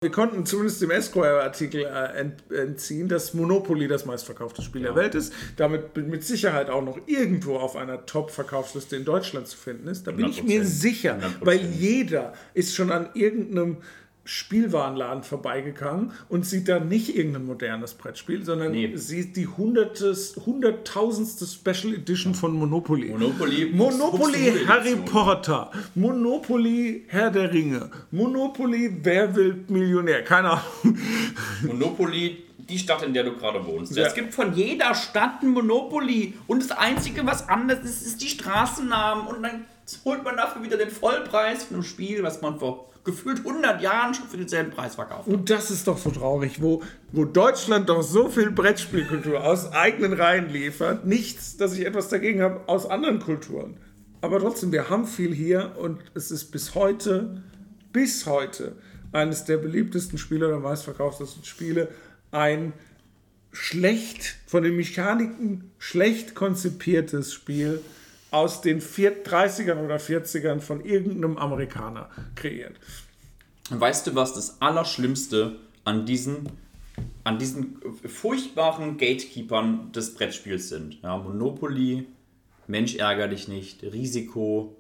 [0.01, 5.17] Wir konnten zumindest dem Esquire-Artikel äh, ent, entziehen, dass Monopoly das meistverkaufte Spiel der Welt
[5.17, 5.33] ist.
[5.57, 10.07] Damit mit Sicherheit auch noch irgendwo auf einer Top-Verkaufsliste in Deutschland zu finden ist.
[10.07, 10.65] Da bin ich mir 100%.
[10.65, 11.21] sicher, 100%.
[11.41, 13.79] weil jeder ist schon an irgendeinem
[14.29, 18.95] Spielwarenladen vorbeigegangen und sieht da nicht irgendein modernes Brettspiel, sondern Nee.
[18.95, 23.09] sieht die hundertes, hunderttausendste Special Edition von Monopoly.
[23.09, 23.71] Monopoly.
[23.73, 25.05] Monopoly Buxtehude Harry Edition.
[25.07, 30.99] Potter, Monopoly Herr der Ringe, Monopoly Wer wird Millionär, keine Ahnung.
[31.63, 33.97] Monopoly, die Stadt, in der du gerade wohnst.
[33.97, 34.07] Ja.
[34.07, 36.35] Es gibt von jeder Stadt ein Monopoly.
[36.47, 39.27] Und das Einzige, was anders ist, ist die Straßennamen.
[39.27, 39.65] Und dann
[40.05, 44.15] holt man dafür wieder den Vollpreis von einem Spiel, was man vor gefühlt 100 Jahren
[44.15, 45.29] schon für denselben Preis verkauft.
[45.29, 46.83] Und das ist doch so traurig, wo,
[47.13, 51.07] wo Deutschland doch so viel Brettspielkultur aus eigenen Reihen liefert.
[51.07, 53.77] Nichts, dass ich etwas dagegen habe, aus anderen Kulturen.
[54.21, 57.43] Aber trotzdem, wir haben viel hier und es ist bis heute,
[57.93, 58.77] bis heute,
[59.13, 61.89] eines der beliebtesten Spiele oder meistverkauftesten Spiele,
[62.31, 62.73] ein
[63.53, 67.81] schlecht, von den Mechaniken schlecht konzipiertes Spiel
[68.31, 72.77] aus den vier- 30ern oder 40ern von irgendeinem Amerikaner kreiert.
[73.71, 76.49] Weißt du, was das Allerschlimmste an diesen,
[77.25, 81.03] an diesen furchtbaren Gatekeepers des Brettspiels sind?
[81.03, 82.07] Ja, Monopoly,
[82.67, 84.77] Mensch ärger dich nicht, Risiko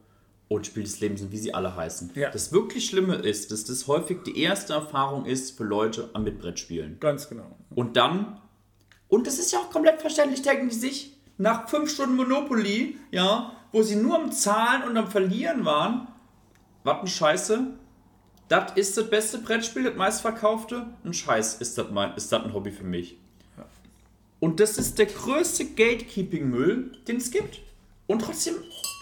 [0.49, 2.13] und Spiel des Lebens und wie sie alle heißen.
[2.15, 2.31] Ja.
[2.31, 6.99] Das wirklich Schlimme ist, dass das häufig die erste Erfahrung ist für Leute mit Brettspielen.
[7.01, 7.57] Ganz genau.
[7.75, 8.41] Und dann,
[9.09, 13.53] und das ist ja auch komplett verständlich, denken die sich, nach fünf Stunden Monopoly, ja,
[13.73, 16.09] wo sie nur am Zahlen und am Verlieren waren,
[16.85, 17.67] was ein Scheiße,
[18.49, 22.53] das ist das beste Brettspiel, das meistverkaufte, ein Scheiß ist das, mein, ist das ein
[22.53, 23.17] Hobby für mich.
[24.41, 27.61] Und das ist der größte Gatekeeping-Müll, den es gibt.
[28.07, 28.55] Und trotzdem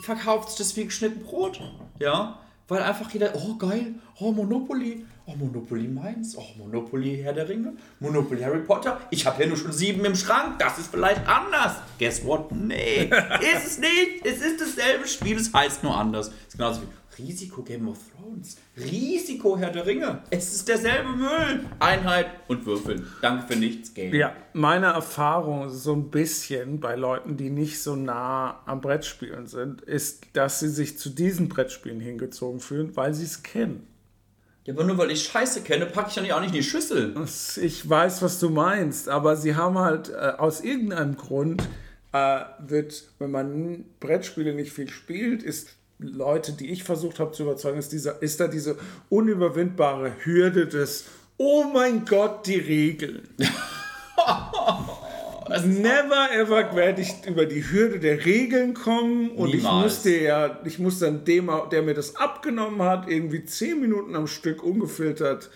[0.02, 1.60] verkauft sich das wie geschnitten Brot.
[2.00, 7.48] Ja, weil einfach jeder, oh geil, oh Monopoly, oh Monopoly meins, oh Monopoly Herr der
[7.48, 9.00] Ringe, Monopoly Harry Potter.
[9.10, 11.76] Ich habe ja nur schon sieben im Schrank, das ist vielleicht anders.
[11.98, 12.50] Guess what?
[12.52, 13.04] Nee,
[13.54, 14.24] ist es nicht.
[14.24, 16.28] Es ist dasselbe Spiel, es heißt nur anders.
[16.28, 16.86] Es ist genauso wie
[17.18, 20.22] Risiko Game of Thrones, Risiko Herr der Ringe.
[20.30, 21.64] Es ist derselbe Müll.
[21.78, 23.06] Einheit und Würfeln.
[23.22, 24.14] Danke für nichts, Game.
[24.14, 29.80] Ja, meine Erfahrung so ein bisschen bei Leuten, die nicht so nah am Brettspielen sind,
[29.82, 33.86] ist, dass sie sich zu diesen Brettspielen hingezogen fühlen, weil sie es kennen.
[34.64, 36.62] Ja, aber nur weil ich Scheiße kenne, packe ich dann ja auch nicht in die
[36.64, 37.14] Schüssel.
[37.62, 41.62] Ich weiß, was du meinst, aber sie haben halt äh, aus irgendeinem Grund,
[42.12, 47.44] äh, wird, wenn man Brettspiele nicht viel spielt, ist Leute, die ich versucht habe zu
[47.44, 48.76] überzeugen, ist, dieser, ist da diese
[49.08, 51.06] unüberwindbare Hürde des
[51.38, 53.28] Oh mein Gott, die Regeln.
[55.48, 59.84] Never ever werde ich über die Hürde der Regeln kommen und ich Niemals.
[59.84, 64.26] musste ja, ich muss dann dem, der mir das abgenommen hat, irgendwie 10 Minuten am
[64.26, 65.50] Stück ungefiltert,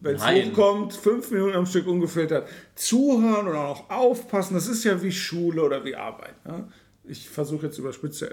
[0.00, 4.54] wenn es hochkommt, 5 Minuten am Stück ungefiltert, zuhören und auch aufpassen.
[4.54, 6.44] Das ist ja wie Schule oder wie Arbeit.
[6.44, 6.66] Ne?
[7.04, 8.24] Ich versuche jetzt überspitzt.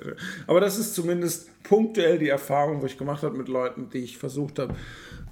[0.45, 4.17] Aber das ist zumindest punktuell die Erfahrung, wo ich gemacht habe mit Leuten, die ich
[4.17, 4.75] versucht habe,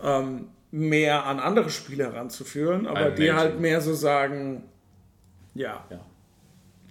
[0.03, 3.37] ähm, mehr an andere Spiele heranzuführen, aber Ein die Mädchen.
[3.37, 4.63] halt mehr so sagen,
[5.53, 5.99] ja, Ja.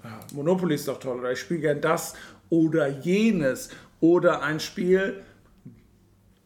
[0.03, 2.15] Ah, Monopoly ist doch toll oder ich spiele gern das
[2.49, 3.71] oder jenes
[4.01, 5.23] oder ein Spiel,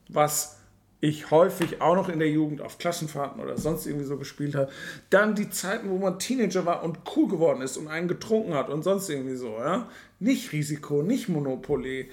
[0.09, 0.60] was
[1.01, 4.71] ich häufig auch noch in der Jugend auf Klassenfahrten oder sonst irgendwie so gespielt habe.
[5.09, 8.69] Dann die Zeiten, wo man Teenager war und cool geworden ist und einen getrunken hat
[8.69, 9.89] und sonst irgendwie so, ja.
[10.19, 12.11] Nicht Risiko, nicht Monopoly,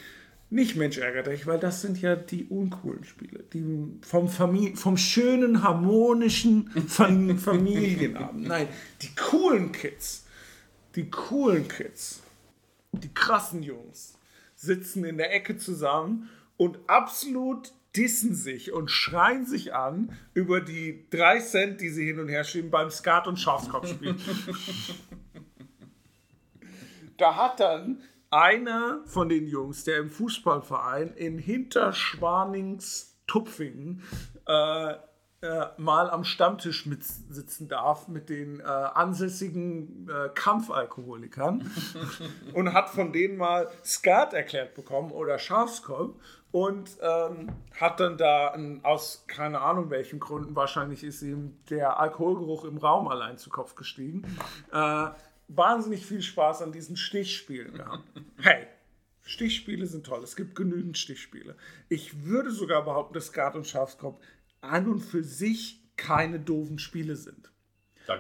[0.50, 4.96] nicht Mensch ärgert dich, weil das sind ja die uncoolen Spiele, die vom, Famili vom
[4.96, 8.48] schönen, harmonischen Fam Familienabend.
[8.48, 8.70] Nein,
[9.02, 10.26] die coolen Kids,
[10.96, 12.22] die coolen Kids,
[12.94, 14.18] die krassen Jungs
[14.56, 21.10] sitzen in der Ecke zusammen und absolut dissen sich und schreien sich an über die
[21.10, 24.16] drei Cent, die sie hin und her schieben beim Skat- und Schafskopfspiel.
[27.18, 34.04] da hat dann einer von den Jungs, der im Fußballverein in Hinterschwanings-Tupfingen
[34.45, 34.93] äh,
[35.39, 41.70] äh, mal am Stammtisch mitsitzen darf mit den äh, ansässigen äh, Kampfalkoholikern
[42.54, 46.16] und hat von denen mal Skat erklärt bekommen oder Schafskopf
[46.52, 52.00] und ähm, hat dann da ein, aus keine Ahnung welchen Gründen, wahrscheinlich ist ihm der
[52.00, 54.24] Alkoholgeruch im Raum allein zu Kopf gestiegen,
[54.72, 55.08] äh,
[55.48, 58.04] wahnsinnig viel Spaß an diesen Stichspielen gehabt.
[58.39, 58.68] Hey,
[59.24, 60.24] Stichspiele sind toll.
[60.24, 61.56] Es gibt genügend Stichspiele.
[61.89, 64.20] Ich würde sogar behaupten, dass Skat und Schafskopf
[64.62, 67.52] an und für sich keine doofen Spiele sind.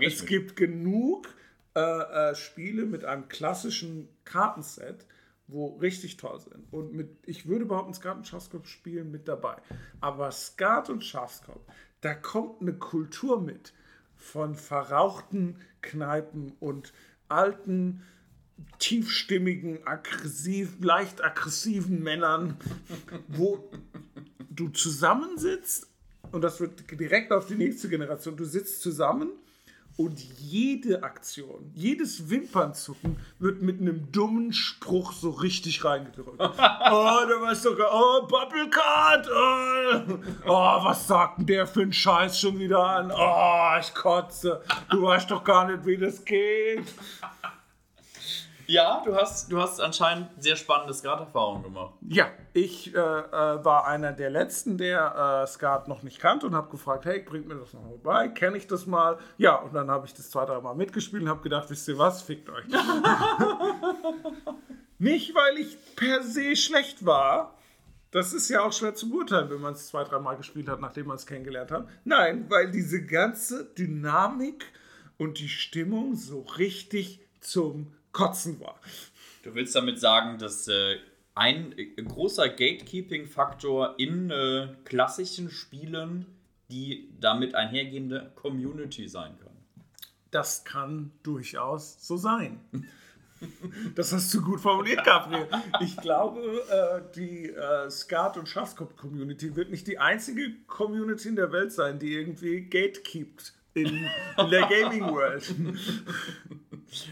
[0.01, 0.27] Es mit.
[0.27, 1.33] gibt genug
[1.75, 5.05] äh, äh, Spiele mit einem klassischen Kartenset,
[5.47, 6.71] wo richtig toll sind.
[6.71, 9.57] Und mit, ich würde behaupten, Skat und Schafskopf spielen mit dabei.
[10.01, 11.61] Aber Skat und Schafskopf,
[12.01, 13.73] da kommt eine Kultur mit
[14.15, 16.91] von verrauchten Kneipen und
[17.29, 18.03] alten,
[18.79, 22.57] tiefstimmigen, aggressiv, leicht aggressiven Männern,
[23.27, 23.69] wo
[24.49, 25.87] du zusammensitzt
[26.31, 28.35] und das wird direkt auf die nächste Generation.
[28.35, 29.29] Du sitzt zusammen
[29.97, 36.39] und jede Aktion, jedes Wimpernzucken wird mit einem dummen Spruch so richtig reingedrückt.
[36.39, 42.39] oh, der weiß sogar, oh, Bubblecard, oh, oh, was sagt denn der für einen Scheiß
[42.39, 43.11] schon wieder an?
[43.11, 44.61] Oh, ich kotze.
[44.91, 46.85] Du weißt doch gar nicht, wie das geht.
[48.67, 51.93] Ja, du hast, du hast anscheinend sehr spannende Skat-Erfahrungen gemacht.
[52.01, 56.53] Ja, ich äh, äh, war einer der letzten, der äh, Skat noch nicht kannte und
[56.53, 59.19] habe gefragt, hey, bringt mir das noch mal bei, kenne ich das mal?
[59.37, 61.97] Ja, und dann habe ich das zwei, drei Mal mitgespielt und habe gedacht, wisst ihr
[61.97, 62.65] was, fickt euch.
[64.99, 67.53] nicht, weil ich per se schlecht war.
[68.11, 70.81] Das ist ja auch schwer zu beurteilen, wenn man es zwei, drei Mal gespielt hat,
[70.81, 71.87] nachdem man es kennengelernt hat.
[72.03, 74.65] Nein, weil diese ganze Dynamik
[75.17, 78.79] und die Stimmung so richtig zum Kotzen war.
[79.43, 80.97] Du willst damit sagen, dass äh,
[81.35, 86.25] ein äh, großer Gatekeeping-Faktor in äh, klassischen Spielen
[86.69, 89.53] die damit einhergehende Community sein kann.
[90.31, 92.59] Das kann durchaus so sein.
[93.93, 95.47] Das hast du gut formuliert, Gabriel.
[95.81, 96.41] Ich glaube,
[96.71, 101.99] äh, die äh, Skat- und Schafskopf-Community wird nicht die einzige Community in der Welt sein,
[101.99, 105.53] die irgendwie gatekeept in, in der Gaming-World.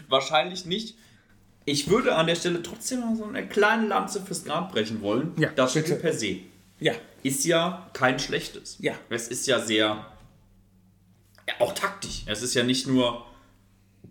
[0.08, 0.96] Wahrscheinlich nicht.
[1.64, 5.32] Ich würde an der Stelle trotzdem mal so eine kleine Lanze fürs Grad brechen wollen.
[5.36, 5.96] Ja, das Spiel bitte.
[5.96, 6.36] per se
[6.78, 8.76] Ja, ist ja kein schlechtes.
[8.78, 8.94] Ja.
[9.10, 10.06] Es ist ja sehr,
[11.48, 12.22] ja, auch taktisch.
[12.26, 13.26] Es ist ja nicht nur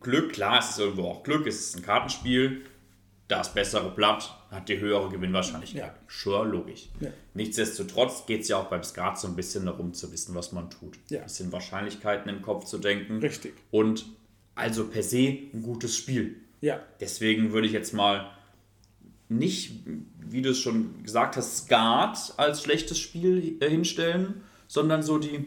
[0.02, 2.66] Glück, klar, es ist irgendwo auch Glück, es ist ein Kartenspiel.
[3.28, 5.82] Das bessere Blatt hat die höhere Gewinnwahrscheinlichkeit.
[5.82, 5.96] Ja.
[6.08, 6.90] Sure, logisch.
[7.00, 7.10] Ja.
[7.34, 10.70] Nichtsdestotrotz geht es ja auch beim Skat so ein bisschen darum zu wissen, was man
[10.70, 10.98] tut.
[11.10, 11.20] Ja.
[11.20, 13.20] Ein bisschen Wahrscheinlichkeiten im Kopf zu denken.
[13.20, 13.56] Richtig.
[13.72, 14.06] Und
[14.56, 16.38] also per se ein gutes Spiel.
[16.62, 18.32] ja, Deswegen würde ich jetzt mal
[19.28, 19.84] nicht,
[20.20, 25.46] wie du es schon gesagt hast, Skat als schlechtes Spiel äh, hinstellen, sondern so die,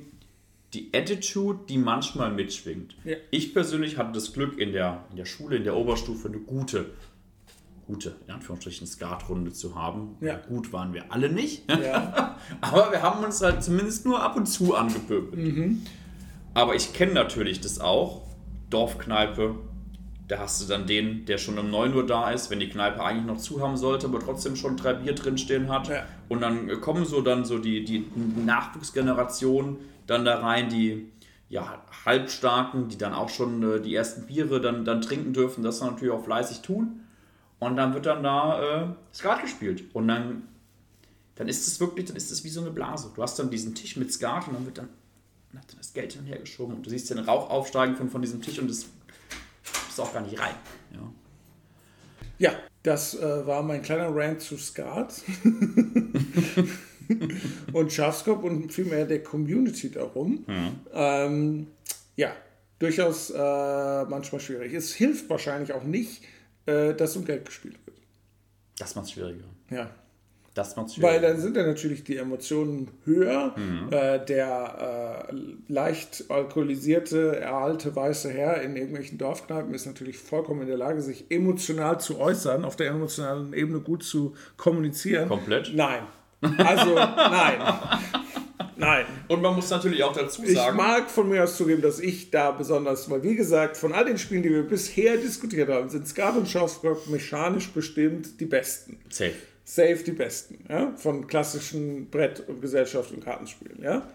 [0.74, 2.96] die Attitude, die manchmal mitschwingt.
[3.04, 3.16] Ja.
[3.30, 6.90] Ich persönlich hatte das Glück, in der, in der Schule, in der Oberstufe eine gute,
[7.86, 10.16] gute, in Anführungsstrichen, Skatrunde zu haben.
[10.20, 10.36] Ja.
[10.36, 14.46] Gut waren wir alle nicht, ja, aber wir haben uns halt zumindest nur ab und
[14.46, 15.40] zu angepöbelt.
[16.54, 18.27] Aber ich kenne natürlich das auch.
[18.70, 19.56] Dorfkneipe,
[20.28, 23.02] da hast du dann den, der schon um 9 Uhr da ist, wenn die Kneipe
[23.02, 25.88] eigentlich noch zu haben sollte, aber trotzdem schon drei Bier drinstehen hat.
[25.88, 26.04] Ja.
[26.28, 28.06] Und dann kommen so dann so die, die
[28.44, 31.10] Nachwuchsgeneration dann da rein, die
[31.48, 35.78] ja, Halbstarken, die dann auch schon äh, die ersten Biere dann, dann trinken dürfen, das
[35.78, 37.00] dann natürlich auch fleißig tun.
[37.58, 39.84] Und dann wird dann da äh, Skat gespielt.
[39.94, 40.42] Und dann,
[41.36, 43.10] dann ist es wirklich, dann ist es wie so eine Blase.
[43.14, 44.88] Du hast dann diesen Tisch mit Skat und dann wird dann,
[45.50, 48.42] dann hat dann das Geld hinhergeschoben und du siehst den Rauch aufsteigen von, von diesem
[48.42, 48.86] Tisch und das
[49.88, 50.54] ist auch gar nicht rein.
[50.92, 51.12] Ja.
[52.38, 52.52] ja.
[52.82, 55.22] Das äh, war mein kleiner Rant zu Skat.
[57.72, 60.44] und Schafskopf und vielmehr der Community darum.
[60.46, 60.80] Mhm.
[60.92, 61.66] Ähm,
[62.16, 62.32] ja,
[62.78, 64.72] durchaus äh, manchmal schwierig.
[64.74, 66.22] Es hilft wahrscheinlich auch nicht,
[66.66, 67.98] äh, dass um Geld gespielt wird.
[68.78, 69.44] Das macht es schwieriger.
[69.70, 69.90] Ja.
[70.54, 73.54] Das macht's Weil dann sind dann natürlich die Emotionen höher.
[73.56, 73.92] Mhm.
[73.92, 80.68] Äh, der äh, leicht alkoholisierte, alte weiße Herr in irgendwelchen Dorfkneipen ist natürlich vollkommen in
[80.68, 85.28] der Lage, sich emotional zu äußern, auf der emotionalen Ebene gut zu kommunizieren.
[85.28, 85.72] Komplett?
[85.74, 86.02] Nein.
[86.40, 87.58] Also, nein.
[88.76, 89.06] Nein.
[89.26, 90.52] Und man muss natürlich auch dazu sagen.
[90.52, 94.04] Ich mag von mir aus zugeben, dass ich da besonders, weil wie gesagt, von all
[94.04, 98.98] den Spielen, die wir bisher diskutiert haben, sind Skat und Schaufrock mechanisch bestimmt die besten.
[99.08, 99.34] Safe
[99.68, 104.08] safe die besten, ja, von klassischen Brett- und Gesellschaft- und Kartenspielen, ja.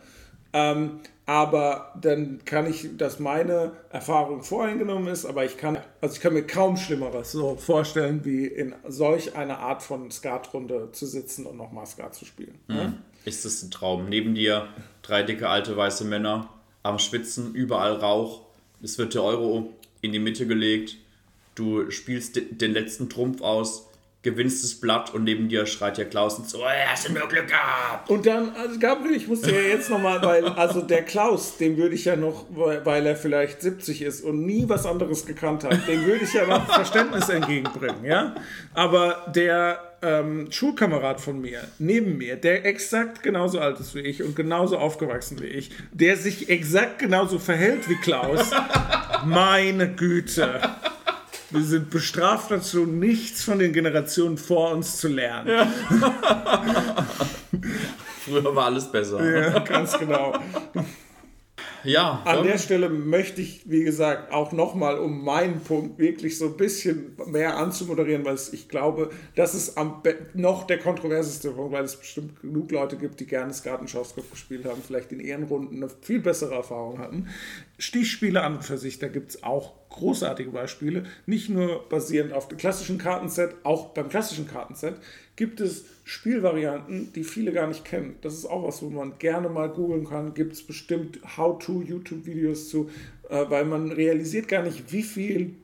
[0.52, 6.22] Ähm, aber dann kann ich, dass meine Erfahrung voreingenommen ist, aber ich kann, also ich
[6.22, 11.46] kann mir kaum Schlimmeres so vorstellen, wie in solch einer Art von Skatrunde zu sitzen
[11.46, 12.58] und nochmal Skat zu spielen.
[12.68, 12.76] Mhm.
[12.76, 12.94] Ja?
[13.26, 14.10] Ist das ein Traum?
[14.10, 14.68] Neben dir
[15.04, 16.50] drei dicke alte weiße Männer
[16.82, 18.42] am Schwitzen, überall Rauch,
[18.82, 20.98] es wird der Euro in die Mitte gelegt,
[21.54, 23.88] du spielst den letzten Trumpf aus,
[24.24, 27.48] gewinnst das Blatt und neben dir schreit ja Klaus und so, hast du nur Glück
[27.48, 28.10] gehabt.
[28.10, 31.94] Und dann, also Gabriel, ich musste ja jetzt nochmal, weil, also der Klaus, den würde
[31.94, 36.06] ich ja noch, weil er vielleicht 70 ist und nie was anderes gekannt hat, den
[36.06, 38.34] würde ich ja noch Verständnis entgegenbringen, ja.
[38.74, 44.24] Aber der ähm, Schulkamerad von mir, neben mir, der exakt genauso alt ist wie ich
[44.24, 48.52] und genauso aufgewachsen wie ich, der sich exakt genauso verhält wie Klaus,
[49.26, 50.62] meine Güte.
[51.54, 55.50] Wir sind bestraft dazu, nichts von den Generationen vor uns zu lernen.
[55.50, 55.68] Ja.
[58.26, 59.24] Früher war alles besser.
[59.24, 60.34] Ja, ganz genau.
[61.84, 62.22] Ja.
[62.26, 66.58] An der Stelle möchte ich, wie gesagt, auch nochmal, um meinen Punkt wirklich so ein
[66.58, 70.02] bisschen mehr anzumoderieren, weil ich glaube, das ist am
[70.34, 74.82] noch der kontroverseste Punkt, weil es bestimmt genug Leute gibt, die gerne Skatenschauskopf gespielt haben,
[74.86, 77.28] vielleicht in ihren Runden eine viel bessere Erfahrung hatten.
[77.80, 82.48] Stichspiele an und für sich, da gibt es auch großartige Beispiele, nicht nur basierend auf
[82.48, 84.96] dem klassischen Kartenset, auch beim klassischen Kartenset
[85.36, 88.16] gibt es Spielvarianten, die viele gar nicht kennen.
[88.22, 90.34] Das ist auch was, wo man gerne mal googeln kann.
[90.34, 92.90] Gibt es bestimmt How-to-YouTube-Videos zu,
[93.30, 95.56] äh, weil man realisiert gar nicht, wie viel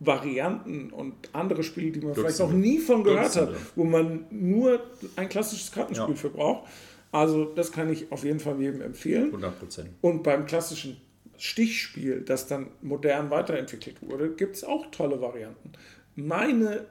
[0.00, 2.32] Varianten und andere Spiele, die man Dutzende.
[2.32, 3.52] vielleicht noch nie von gehört Dutzende.
[3.52, 4.80] hat, wo man nur
[5.16, 6.20] ein klassisches Kartenspiel ja.
[6.20, 6.68] für braucht.
[7.12, 9.26] Also das kann ich auf jeden Fall jedem empfehlen.
[9.26, 9.90] 100 Prozent.
[10.00, 10.96] Und beim klassischen
[11.38, 15.72] Stichspiel, das dann modern weiterentwickelt wurde, gibt es auch tolle Varianten.
[16.16, 16.86] Meine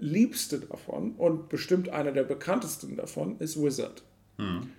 [0.00, 4.02] liebste davon und bestimmt einer der bekanntesten davon ist Wizard.
[4.38, 4.70] Hm.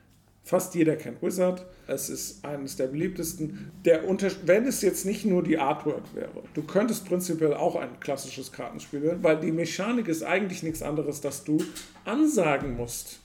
[0.44, 1.66] Fast jeder kennt Wizard.
[1.88, 3.72] Es ist eines der beliebtesten.
[3.84, 8.00] Der Unter wenn es jetzt nicht nur die Artwork wäre, du könntest prinzipiell auch ein
[8.00, 11.58] klassisches Kartenspiel werden, weil die Mechanik ist eigentlich nichts anderes, dass du
[12.06, 13.20] ansagen musst,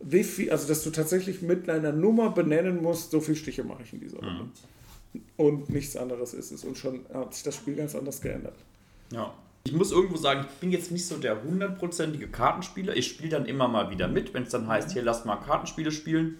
[0.00, 3.82] wie viel, also dass du tatsächlich mit einer Nummer benennen musst, so viele Stiche mache
[3.84, 4.40] ich in dieser Runde.
[4.40, 4.52] Hm.
[5.36, 6.64] Und nichts anderes ist es.
[6.64, 8.56] Und schon hat sich das Spiel ganz anders geändert.
[9.12, 9.34] Ja.
[9.64, 12.96] Ich muss irgendwo sagen, ich bin jetzt nicht so der hundertprozentige Kartenspieler.
[12.96, 15.90] Ich spiele dann immer mal wieder mit, wenn es dann heißt, hier lasst mal Kartenspiele
[15.90, 16.38] spielen.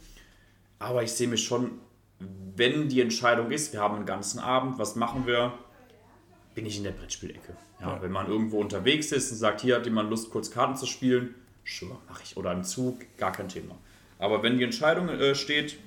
[0.79, 1.72] Aber ich sehe mich schon,
[2.55, 5.53] wenn die Entscheidung ist, wir haben einen ganzen Abend, was machen wir,
[6.55, 7.57] bin ich in der Brettspielecke.
[7.81, 8.03] Ja, ja.
[8.03, 11.35] Wenn man irgendwo unterwegs ist und sagt, hier hat jemand Lust, kurz Karten zu spielen,
[11.64, 12.37] sure, mache ich.
[12.37, 13.77] Oder im Zug, gar kein Thema.
[14.18, 15.79] Aber wenn die Entscheidung äh, steht,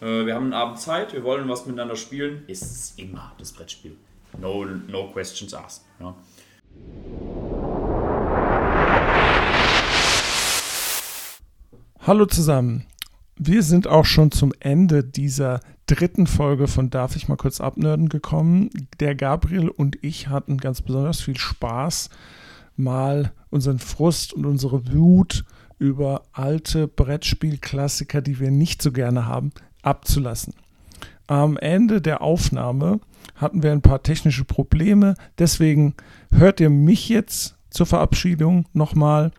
[0.00, 3.52] äh, wir haben einen Abend Zeit, wir wollen was miteinander spielen, ist es immer das
[3.52, 3.96] Brettspiel.
[4.40, 5.84] No, no questions asked.
[5.98, 6.14] Ja.
[12.06, 12.86] Hallo zusammen.
[13.36, 18.08] Wir sind auch schon zum Ende dieser dritten Folge von Darf ich mal kurz abnörden
[18.08, 18.70] gekommen.
[19.00, 22.10] Der Gabriel und ich hatten ganz besonders viel Spaß,
[22.76, 25.44] mal unseren Frust und unsere Wut
[25.78, 30.54] über alte Brettspielklassiker, die wir nicht so gerne haben, abzulassen.
[31.26, 33.00] Am Ende der Aufnahme
[33.36, 35.14] hatten wir ein paar technische Probleme.
[35.38, 35.94] Deswegen
[36.32, 39.30] hört ihr mich jetzt zur Verabschiedung nochmal.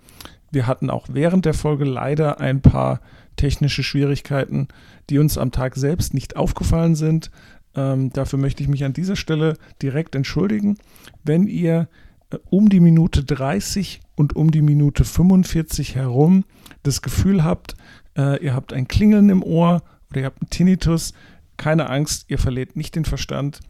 [0.52, 3.02] Wir hatten auch während der Folge leider ein paar
[3.36, 4.68] technische Schwierigkeiten,
[5.10, 7.32] die uns am Tag selbst nicht aufgefallen sind.
[7.76, 10.78] Ähm, dafür möchte ich mich an dieser Stelle direkt entschuldigen.
[11.24, 11.88] Wenn ihr
[12.32, 16.44] äh, um die Minute 30 und um die Minute 45 herum
[16.84, 17.76] das Gefühl habt,
[18.18, 21.14] äh, ihr habt ein Klingeln im Ohr oder ihr habt einen Tinnitus,
[21.58, 23.62] keine Angst, ihr verliert nicht den Verstand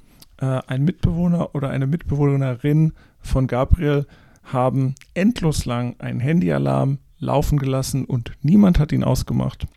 [0.42, 4.06] äh, ein Mitbewohner oder eine Mitbewohnerin von Gabriel
[4.44, 9.68] haben endlos lang einen Handyalarm laufen gelassen und niemand hat ihn ausgemacht.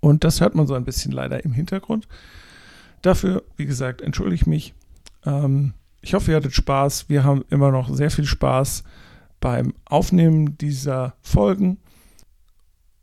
[0.00, 2.06] Und das hört man so ein bisschen leider im Hintergrund.
[3.02, 4.74] Dafür, wie gesagt, entschuldige ich mich.
[5.24, 7.08] Ähm, ich hoffe, ihr hattet Spaß.
[7.08, 8.84] Wir haben immer noch sehr viel Spaß
[9.40, 11.78] beim Aufnehmen dieser Folgen.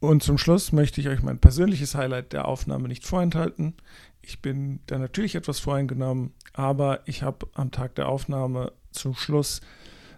[0.04, 3.74] Und zum Schluss möchte ich euch mein persönliches Highlight der Aufnahme nicht vorenthalten.
[4.22, 9.62] Ich bin da natürlich etwas voreingenommen, aber ich habe am Tag der Aufnahme zum Schluss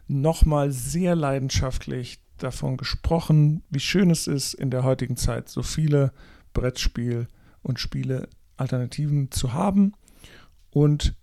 [0.08, 6.14] nochmal sehr leidenschaftlich davon gesprochen, wie schön es ist, in der heutigen Zeit so viele
[6.56, 7.28] Brettspiel-
[7.62, 9.94] und Spiele-Alternativen zu haben
[10.72, 11.14] und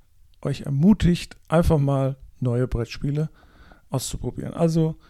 [0.41, 3.29] euch ermutigt, einfach mal neue Brettspiele
[3.91, 4.55] auszuprobieren.
[4.55, 5.01] Also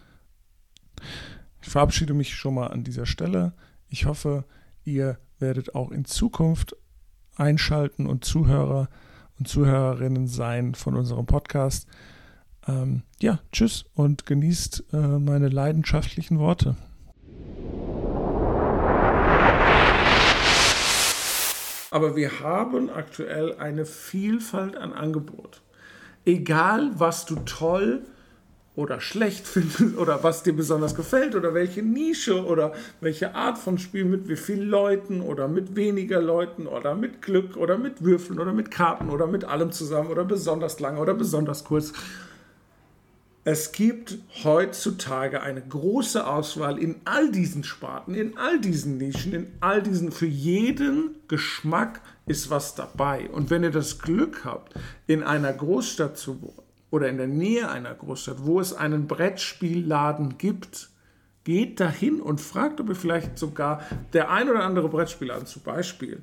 [1.63, 3.53] ich verabschiede mich schon mal an dieser Stelle.
[3.87, 4.43] Ich hoffe,
[4.83, 6.75] ihr werdet auch in Zukunft
[7.37, 8.89] einschalten und Zuhörer
[9.39, 11.87] und Zuhörerinnen sein von unserem Podcast.
[12.67, 16.75] Ähm, ja, tschüss und genießt äh, meine leidenschaftlichen Worte.
[21.91, 25.61] Aber wir haben aktuell eine Vielfalt an Angebot.
[26.25, 28.03] Egal, was du toll
[28.75, 33.77] oder schlecht findest oder was dir besonders gefällt oder welche Nische oder welche Art von
[33.77, 38.39] Spiel mit wie vielen Leuten oder mit weniger Leuten oder mit Glück oder mit Würfeln
[38.39, 41.93] oder mit Karten oder mit allem zusammen oder besonders lang oder besonders kurz.
[43.45, 49.47] Es gibt heutzutage eine große Auswahl in all diesen Sparten, in all diesen Nischen, in
[49.59, 53.29] all diesen, für jeden Geschmack ist was dabei.
[53.29, 54.73] Und wenn ihr das Glück habt,
[55.07, 56.62] in einer Großstadt zu wohnen,
[56.93, 60.89] oder in der Nähe einer Großstadt, wo es einen Brettspielladen gibt,
[61.43, 63.81] geht dahin und fragt, ob ihr vielleicht sogar
[64.13, 66.21] der ein oder andere Brettspielladen, zum Beispiel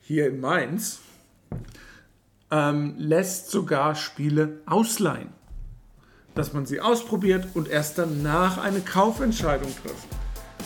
[0.00, 0.98] hier in Mainz,
[2.50, 5.28] ähm, lässt sogar Spiele ausleihen.
[6.34, 10.08] Dass man sie ausprobiert und erst danach eine Kaufentscheidung trifft.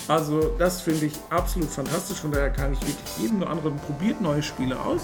[0.09, 2.17] Also das finde ich absolut fantastisch.
[2.17, 5.03] Von daher kann ich wirklich jedem oder anderen probiert neue Spiele aus.